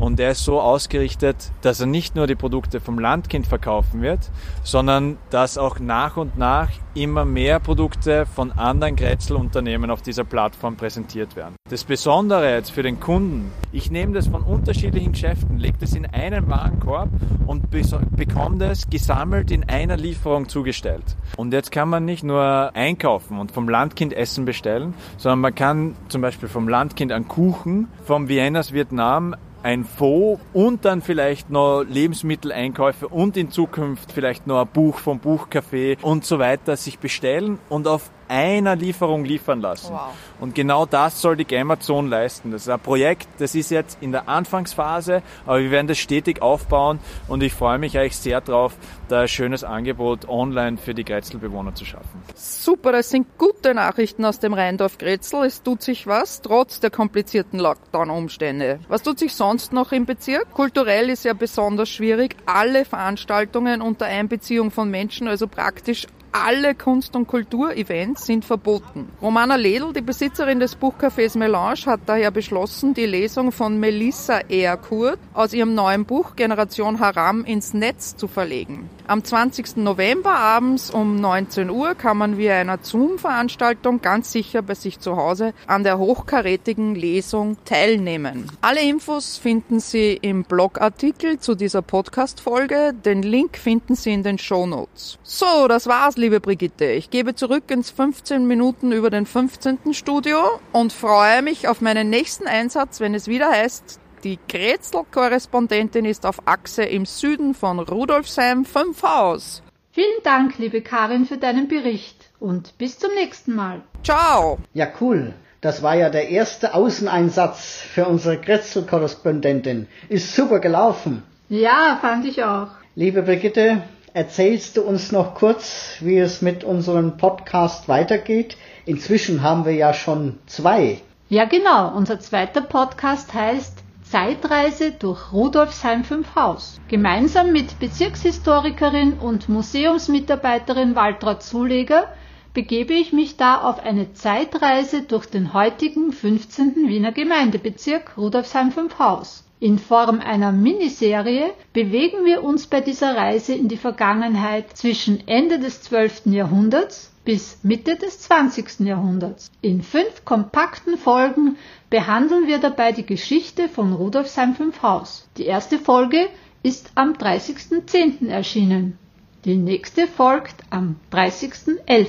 und 0.01 0.19
er 0.19 0.31
ist 0.31 0.43
so 0.43 0.59
ausgerichtet, 0.59 1.51
dass 1.61 1.79
er 1.79 1.85
nicht 1.85 2.15
nur 2.15 2.25
die 2.25 2.35
Produkte 2.35 2.79
vom 2.79 2.97
Landkind 2.97 3.45
verkaufen 3.45 4.01
wird, 4.01 4.31
sondern 4.63 5.17
dass 5.29 5.59
auch 5.59 5.79
nach 5.79 6.17
und 6.17 6.37
nach 6.37 6.69
immer 6.95 7.23
mehr 7.23 7.59
Produkte 7.59 8.25
von 8.25 8.51
anderen 8.51 8.95
Grätzl-Unternehmen 8.95 9.91
auf 9.91 10.01
dieser 10.01 10.23
Plattform 10.23 10.75
präsentiert 10.75 11.35
werden. 11.35 11.55
Das 11.69 11.83
Besondere 11.83 12.51
jetzt 12.51 12.71
für 12.71 12.83
den 12.83 12.99
Kunden, 12.99 13.51
ich 13.71 13.91
nehme 13.91 14.13
das 14.13 14.27
von 14.27 14.41
unterschiedlichen 14.41 15.11
Geschäften, 15.11 15.59
lege 15.59 15.77
das 15.79 15.93
in 15.93 16.07
einen 16.07 16.49
Warenkorb 16.49 17.09
und 17.45 17.69
bekomme 17.69 18.57
das 18.57 18.89
gesammelt 18.89 19.51
in 19.51 19.69
einer 19.69 19.97
Lieferung 19.97 20.49
zugestellt. 20.49 21.15
Und 21.37 21.53
jetzt 21.53 21.71
kann 21.71 21.87
man 21.87 22.05
nicht 22.05 22.23
nur 22.23 22.71
einkaufen 22.73 23.39
und 23.39 23.51
vom 23.51 23.69
Landkind 23.69 24.13
Essen 24.13 24.45
bestellen, 24.45 24.95
sondern 25.17 25.39
man 25.39 25.55
kann 25.55 25.95
zum 26.09 26.21
Beispiel 26.21 26.49
vom 26.49 26.67
Landkind 26.67 27.11
einen 27.11 27.27
Kuchen, 27.27 27.87
vom 28.03 28.27
Viennas 28.27 28.73
Vietnam 28.73 29.35
ein 29.63 29.85
Fonds 29.85 30.41
und 30.53 30.85
dann 30.85 31.01
vielleicht 31.01 31.49
noch 31.49 31.83
Lebensmitteleinkäufe 31.83 33.07
und 33.07 33.37
in 33.37 33.51
Zukunft 33.51 34.11
vielleicht 34.11 34.47
noch 34.47 34.61
ein 34.61 34.67
Buch 34.67 34.97
vom 34.99 35.19
Buchcafé 35.19 36.01
und 36.01 36.25
so 36.25 36.39
weiter 36.39 36.75
sich 36.75 36.99
bestellen. 36.99 37.59
Und 37.69 37.87
auf 37.87 38.09
einer 38.31 38.77
Lieferung 38.77 39.25
liefern 39.25 39.59
lassen. 39.59 39.93
Wow. 39.93 40.13
Und 40.39 40.55
genau 40.55 40.85
das 40.85 41.21
soll 41.21 41.35
die 41.35 41.45
Gamerzone 41.45 42.07
leisten. 42.07 42.51
Das 42.51 42.61
ist 42.61 42.69
ein 42.69 42.79
Projekt, 42.79 43.27
das 43.39 43.55
ist 43.55 43.71
jetzt 43.71 43.97
in 43.99 44.13
der 44.13 44.29
Anfangsphase, 44.29 45.21
aber 45.45 45.59
wir 45.59 45.69
werden 45.69 45.87
das 45.87 45.97
stetig 45.97 46.41
aufbauen 46.41 46.99
und 47.27 47.43
ich 47.43 47.53
freue 47.53 47.77
mich 47.77 47.97
eigentlich 47.97 48.15
sehr 48.15 48.39
drauf, 48.39 48.75
da 49.09 49.21
ein 49.21 49.27
schönes 49.27 49.65
Angebot 49.65 50.29
online 50.29 50.77
für 50.77 50.93
die 50.93 51.03
Grätzl-Bewohner 51.03 51.75
zu 51.75 51.83
schaffen. 51.83 52.23
Super, 52.35 52.93
das 52.93 53.09
sind 53.09 53.27
gute 53.37 53.73
Nachrichten 53.73 54.23
aus 54.23 54.39
dem 54.39 54.53
Rheindorf 54.53 54.97
Grätzl. 54.97 55.43
Es 55.45 55.61
tut 55.61 55.81
sich 55.81 56.07
was, 56.07 56.41
trotz 56.41 56.79
der 56.79 56.89
komplizierten 56.89 57.59
Lockdown-Umstände. 57.59 58.79
Was 58.87 59.03
tut 59.03 59.19
sich 59.19 59.35
sonst 59.35 59.73
noch 59.73 59.91
im 59.91 60.05
Bezirk? 60.05 60.51
Kulturell 60.53 61.09
ist 61.09 61.25
ja 61.25 61.33
besonders 61.33 61.89
schwierig. 61.89 62.37
Alle 62.45 62.85
Veranstaltungen 62.85 63.81
unter 63.81 64.05
Einbeziehung 64.05 64.71
von 64.71 64.89
Menschen, 64.89 65.27
also 65.27 65.47
praktisch 65.47 66.07
alle 66.31 66.75
Kunst- 66.75 67.15
und 67.15 67.27
Kulturevents 67.27 68.25
sind 68.25 68.45
verboten. 68.45 69.09
Romana 69.21 69.55
Ledl, 69.55 69.93
die 69.93 70.01
Besitzerin 70.01 70.59
des 70.59 70.77
Buchcafés 70.77 71.37
Melange, 71.37 71.85
hat 71.85 72.01
daher 72.05 72.31
beschlossen, 72.31 72.93
die 72.93 73.05
Lesung 73.05 73.51
von 73.51 73.79
Melissa 73.79 74.39
Erkurt 74.49 75.19
aus 75.33 75.53
ihrem 75.53 75.75
neuen 75.75 76.05
Buch 76.05 76.35
Generation 76.35 76.99
Haram 76.99 77.43
ins 77.45 77.73
Netz 77.73 78.15
zu 78.15 78.27
verlegen. 78.27 78.89
Am 79.07 79.23
20. 79.23 79.77
November 79.77 80.35
abends 80.35 80.89
um 80.89 81.17
19 81.17 81.69
Uhr 81.69 81.95
kann 81.95 82.17
man 82.17 82.37
via 82.37 82.55
einer 82.55 82.79
Zoom-Veranstaltung 82.81 84.01
ganz 84.01 84.31
sicher 84.31 84.61
bei 84.61 84.75
sich 84.75 84.99
zu 84.99 85.17
Hause 85.17 85.53
an 85.67 85.83
der 85.83 85.97
hochkarätigen 85.97 86.95
Lesung 86.95 87.57
teilnehmen. 87.65 88.49
Alle 88.61 88.81
Infos 88.81 89.37
finden 89.37 89.81
Sie 89.81 90.17
im 90.21 90.43
Blogartikel 90.43 91.39
zu 91.39 91.55
dieser 91.55 91.81
Podcast-Folge. 91.81 92.93
Den 92.93 93.21
Link 93.21 93.57
finden 93.57 93.95
Sie 93.95 94.13
in 94.13 94.23
den 94.23 94.37
Show 94.37 94.65
Notes. 94.65 95.19
So, 95.23 95.67
das 95.67 95.87
war's 95.87 96.15
liebe 96.21 96.39
Brigitte. 96.39 96.85
Ich 96.85 97.09
gebe 97.09 97.35
zurück 97.35 97.69
ins 97.69 97.89
15 97.89 98.47
Minuten 98.47 98.91
über 98.91 99.09
den 99.09 99.25
15. 99.25 99.93
Studio 99.93 100.37
und 100.71 100.93
freue 100.93 101.41
mich 101.41 101.67
auf 101.67 101.81
meinen 101.81 102.09
nächsten 102.09 102.47
Einsatz, 102.47 102.99
wenn 102.99 103.15
es 103.15 103.27
wieder 103.27 103.49
heißt, 103.49 103.99
die 104.23 104.37
Grätzl-Korrespondentin 104.47 106.05
ist 106.05 106.27
auf 106.27 106.47
Achse 106.47 106.83
im 106.83 107.07
Süden 107.07 107.55
von 107.55 107.79
Rudolfsheim 107.79 108.65
5 108.65 109.01
Haus. 109.01 109.63
Vielen 109.93 110.21
Dank, 110.23 110.59
liebe 110.59 110.81
Karin, 110.81 111.25
für 111.25 111.37
deinen 111.37 111.67
Bericht 111.67 112.29
und 112.39 112.77
bis 112.77 112.99
zum 112.99 113.13
nächsten 113.15 113.55
Mal. 113.55 113.81
Ciao! 114.03 114.59
Ja, 114.73 114.87
cool. 115.01 115.33
Das 115.59 115.81
war 115.81 115.95
ja 115.95 116.11
der 116.11 116.29
erste 116.29 116.75
Außeneinsatz 116.75 117.81
für 117.93 118.05
unsere 118.05 118.39
Kretzel-Korrespondentin. 118.39 119.87
Ist 120.07 120.35
super 120.35 120.59
gelaufen. 120.59 121.23
Ja, 121.49 121.97
fand 121.99 122.25
ich 122.25 122.43
auch. 122.43 122.69
Liebe 122.95 123.23
Brigitte, 123.23 123.83
erzählst 124.13 124.77
du 124.77 124.81
uns 124.81 125.11
noch 125.11 125.35
kurz, 125.35 125.97
wie 125.99 126.17
es 126.17 126.41
mit 126.41 126.63
unserem 126.63 127.17
Podcast 127.17 127.87
weitergeht? 127.87 128.57
Inzwischen 128.85 129.41
haben 129.41 129.65
wir 129.65 129.73
ja 129.73 129.93
schon 129.93 130.39
zwei. 130.47 130.99
Ja, 131.29 131.45
genau. 131.45 131.95
Unser 131.95 132.19
zweiter 132.19 132.61
Podcast 132.61 133.33
heißt 133.33 133.83
Zeitreise 134.03 134.91
durch 134.91 135.31
Rudolfsheim 135.31 136.03
5 136.03 136.35
Haus. 136.35 136.81
Gemeinsam 136.89 137.53
mit 137.53 137.79
Bezirkshistorikerin 137.79 139.13
und 139.13 139.47
Museumsmitarbeiterin 139.47 140.95
Waltraud 140.95 141.41
Zuleger 141.41 142.09
begebe 142.53 142.93
ich 142.93 143.13
mich 143.13 143.37
da 143.37 143.61
auf 143.61 143.79
eine 143.79 144.11
Zeitreise 144.11 145.03
durch 145.03 145.27
den 145.27 145.53
heutigen 145.53 146.11
15. 146.11 146.89
Wiener 146.89 147.13
Gemeindebezirk 147.13 148.17
Rudolfsheim 148.17 148.73
5 148.73 148.99
Haus. 148.99 149.45
In 149.61 149.77
Form 149.77 150.21
einer 150.21 150.51
Miniserie 150.51 151.51
bewegen 151.71 152.25
wir 152.25 152.43
uns 152.43 152.65
bei 152.65 152.81
dieser 152.81 153.15
Reise 153.15 153.53
in 153.53 153.67
die 153.67 153.77
Vergangenheit 153.77 154.75
zwischen 154.75 155.27
Ende 155.27 155.59
des 155.59 155.83
12. 155.83 156.23
Jahrhunderts 156.25 157.11
bis 157.25 157.59
Mitte 157.61 157.95
des 157.95 158.21
20. 158.21 158.79
Jahrhunderts. 158.79 159.51
In 159.61 159.83
fünf 159.83 160.25
kompakten 160.25 160.97
Folgen 160.97 161.57
behandeln 161.91 162.47
wir 162.47 162.57
dabei 162.57 162.91
die 162.91 163.05
Geschichte 163.05 163.69
von 163.69 163.93
Rudolfsheim 163.93 164.55
5 164.55 164.81
Haus. 164.81 165.27
Die 165.37 165.45
erste 165.45 165.77
Folge 165.77 166.27
ist 166.63 166.89
am 166.95 167.13
30.10. 167.13 168.29
erschienen. 168.29 168.97
Die 169.45 169.57
nächste 169.57 170.07
folgt 170.07 170.55
am 170.71 170.95
30.11. 171.11 172.07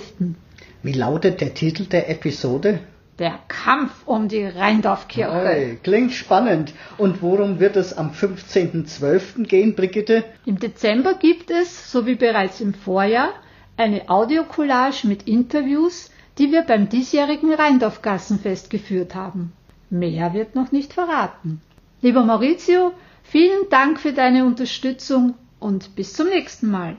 Wie 0.83 0.93
lautet 0.93 1.43
der 1.43 1.53
Titel 1.53 1.85
der 1.85 2.09
Episode? 2.09 2.81
Der 3.23 3.39
Kampf 3.47 3.93
um 4.05 4.27
die 4.27 4.45
Rheindorfkirche. 4.45 5.33
Hey, 5.33 5.79
klingt 5.81 6.11
spannend. 6.11 6.73
Und 6.99 7.23
worum 7.23 7.61
wird 7.61 7.77
es 7.77 7.97
am 7.97 8.11
15.12. 8.11 9.47
gehen, 9.47 9.77
Brigitte? 9.77 10.25
Im 10.45 10.59
Dezember 10.59 11.15
gibt 11.15 11.53
es, 11.53 11.93
so 11.93 12.05
wie 12.05 12.17
bereits 12.17 12.61
im 12.61 12.75
Vorjahr, 12.75 13.29
eine 13.77 14.09
Audiocollage 14.09 15.07
mit 15.07 15.29
Interviews, 15.29 16.11
die 16.37 16.51
wir 16.51 16.63
beim 16.63 16.89
diesjährigen 16.89 17.55
Rheindorfgassenfest 17.55 18.71
geführt 18.71 19.15
haben. 19.15 19.53
Mehr 19.89 20.35
wird 20.35 20.57
noch 20.57 20.73
nicht 20.73 20.93
verraten. 20.93 21.61
Lieber 22.01 22.25
Maurizio, 22.25 22.91
vielen 23.23 23.69
Dank 23.71 24.01
für 24.01 24.13
deine 24.13 24.45
Unterstützung 24.45 25.35
und 25.61 25.95
bis 25.95 26.15
zum 26.15 26.29
nächsten 26.29 26.73
Mal. 26.73 26.97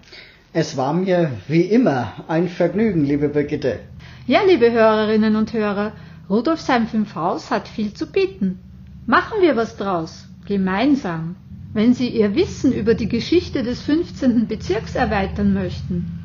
Es 0.54 0.78
war 0.78 0.94
mir 0.94 1.32
wie 1.50 1.64
immer 1.64 2.14
ein 2.30 2.48
Vergnügen, 2.48 3.04
liebe 3.04 3.28
Brigitte. 3.28 3.80
Ja, 4.26 4.42
liebe 4.48 4.72
Hörerinnen 4.72 5.36
und 5.36 5.52
Hörer, 5.52 5.92
Rudolfsheim 6.30 6.88
5 6.88 7.16
Haus 7.16 7.52
hat 7.52 7.68
viel 7.68 7.94
zu 7.94 8.08
bieten. 8.08 8.60
Machen 9.06 9.42
wir 9.42 9.56
was 9.56 9.76
draus, 9.76 10.28
gemeinsam. 10.48 11.36
Wenn 11.74 11.94
Sie 11.94 12.08
Ihr 12.10 12.36
Wissen 12.36 12.72
über 12.72 12.94
die 12.96 13.10
Geschichte 13.10 13.64
des 13.64 13.82
15. 13.82 14.48
Bezirks 14.48 14.96
erweitern 14.96 15.54
möchten, 15.54 16.20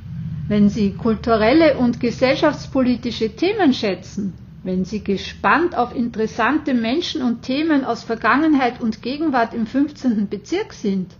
wenn 0.46 0.68
Sie 0.68 0.92
kulturelle 0.92 1.78
und 1.78 2.00
gesellschaftspolitische 2.00 3.34
Themen 3.34 3.72
schätzen, 3.74 4.34
wenn 4.62 4.84
Sie 4.84 5.02
gespannt 5.02 5.76
auf 5.76 5.94
interessante 5.96 6.74
Menschen 6.74 7.22
und 7.22 7.42
Themen 7.42 7.84
aus 7.84 8.04
Vergangenheit 8.04 8.80
und 8.80 9.02
Gegenwart 9.02 9.54
im 9.54 9.66
15. 9.66 10.28
Bezirk 10.28 10.72
sind, 10.74 11.10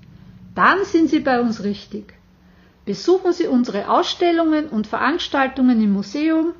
dann 0.55 0.85
sind 0.85 1.09
Sie 1.11 1.21
bei 1.21 1.41
uns 1.41 1.65
richtig. 1.65 2.15
Besuchen 2.85 3.33
Sie 3.33 3.47
unsere 3.47 3.89
Ausstellungen 3.91 4.67
und 4.69 4.87
Veranstaltungen 4.87 5.83
im 5.83 5.93
Museum, 5.93 6.53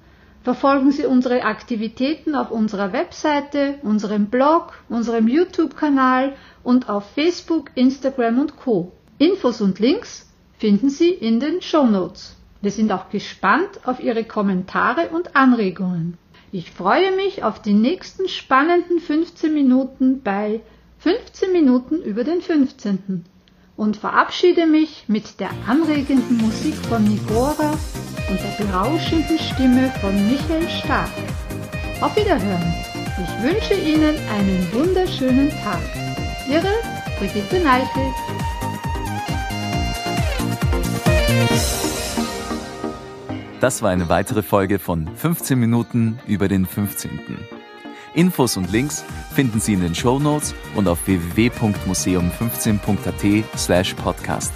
verfolgen 0.49 0.93
Sie 0.93 1.05
unsere 1.05 1.45
Aktivitäten 1.45 2.35
auf 2.35 2.51
unserer 2.51 2.95
Webseite, 2.95 3.75
unserem 3.83 4.31
Blog, 4.31 4.73
unserem 4.89 5.29
YouTube-Kanal 5.29 6.37
und 6.63 6.89
auf 6.89 7.05
Facebook, 7.11 7.71
Instagram 7.75 8.39
und 8.39 8.57
Co. 8.57 8.93
Infos 9.19 9.61
und 9.61 9.79
Links 9.79 10.27
finden 10.57 10.89
Sie 10.89 11.11
in 11.11 11.39
den 11.39 11.61
Show 11.61 11.85
Notes. 11.85 12.35
Wir 12.63 12.71
sind 12.71 12.91
auch 12.93 13.11
gespannt 13.11 13.81
auf 13.85 14.01
Ihre 14.01 14.25
Kommentare 14.25 15.11
und 15.11 15.37
Anregungen. 15.37 16.17
Ich 16.51 16.71
freue 16.71 17.15
mich 17.15 17.45
auf 17.45 17.61
die 17.61 17.75
nächsten 17.75 18.27
spannenden 18.27 19.01
15 19.01 19.53
Minuten 19.53 20.23
bei 20.23 20.63
15 21.01 21.53
Minuten 21.53 21.97
über 22.01 22.25
den 22.25 22.41
15. 22.41 23.27
und 23.79 23.97
verabschiede 23.97 24.67
mich 24.67 25.05
mit 25.07 25.39
der 25.39 25.51
anregenden 25.69 26.37
Musik 26.39 26.75
von 26.89 27.05
Nigora 27.05 27.79
und 28.29 28.39
der 28.41 28.65
berauschenden 28.65 29.39
Stimme 29.39 29.93
von 30.01 30.13
Michael 30.29 30.69
Stark. 30.69 31.11
Auf 32.01 32.15
Wiederhören. 32.17 32.75
Ich 33.23 33.43
wünsche 33.43 33.75
Ihnen 33.75 34.17
einen 34.31 34.69
wunderschönen 34.73 35.51
Tag. 35.51 35.81
Ihre 36.51 36.73
Brigitte 37.19 37.61
Neichel. 37.61 38.03
Das 43.61 43.83
war 43.83 43.91
eine 43.91 44.09
weitere 44.09 44.43
Folge 44.43 44.81
von 44.81 45.09
15 45.15 45.59
Minuten 45.59 46.19
über 46.27 46.49
den 46.49 46.67
15. 46.67 47.11
Infos 48.15 48.57
und 48.57 48.71
Links 48.71 49.05
finden 49.35 49.61
Sie 49.61 49.75
in 49.75 49.81
den 49.81 49.95
Show 49.95 50.19
Notes 50.19 50.55
und 50.75 50.89
auf 50.89 51.07
www.museum15.at 51.07 53.59
slash 53.59 53.93
podcast. 53.95 54.53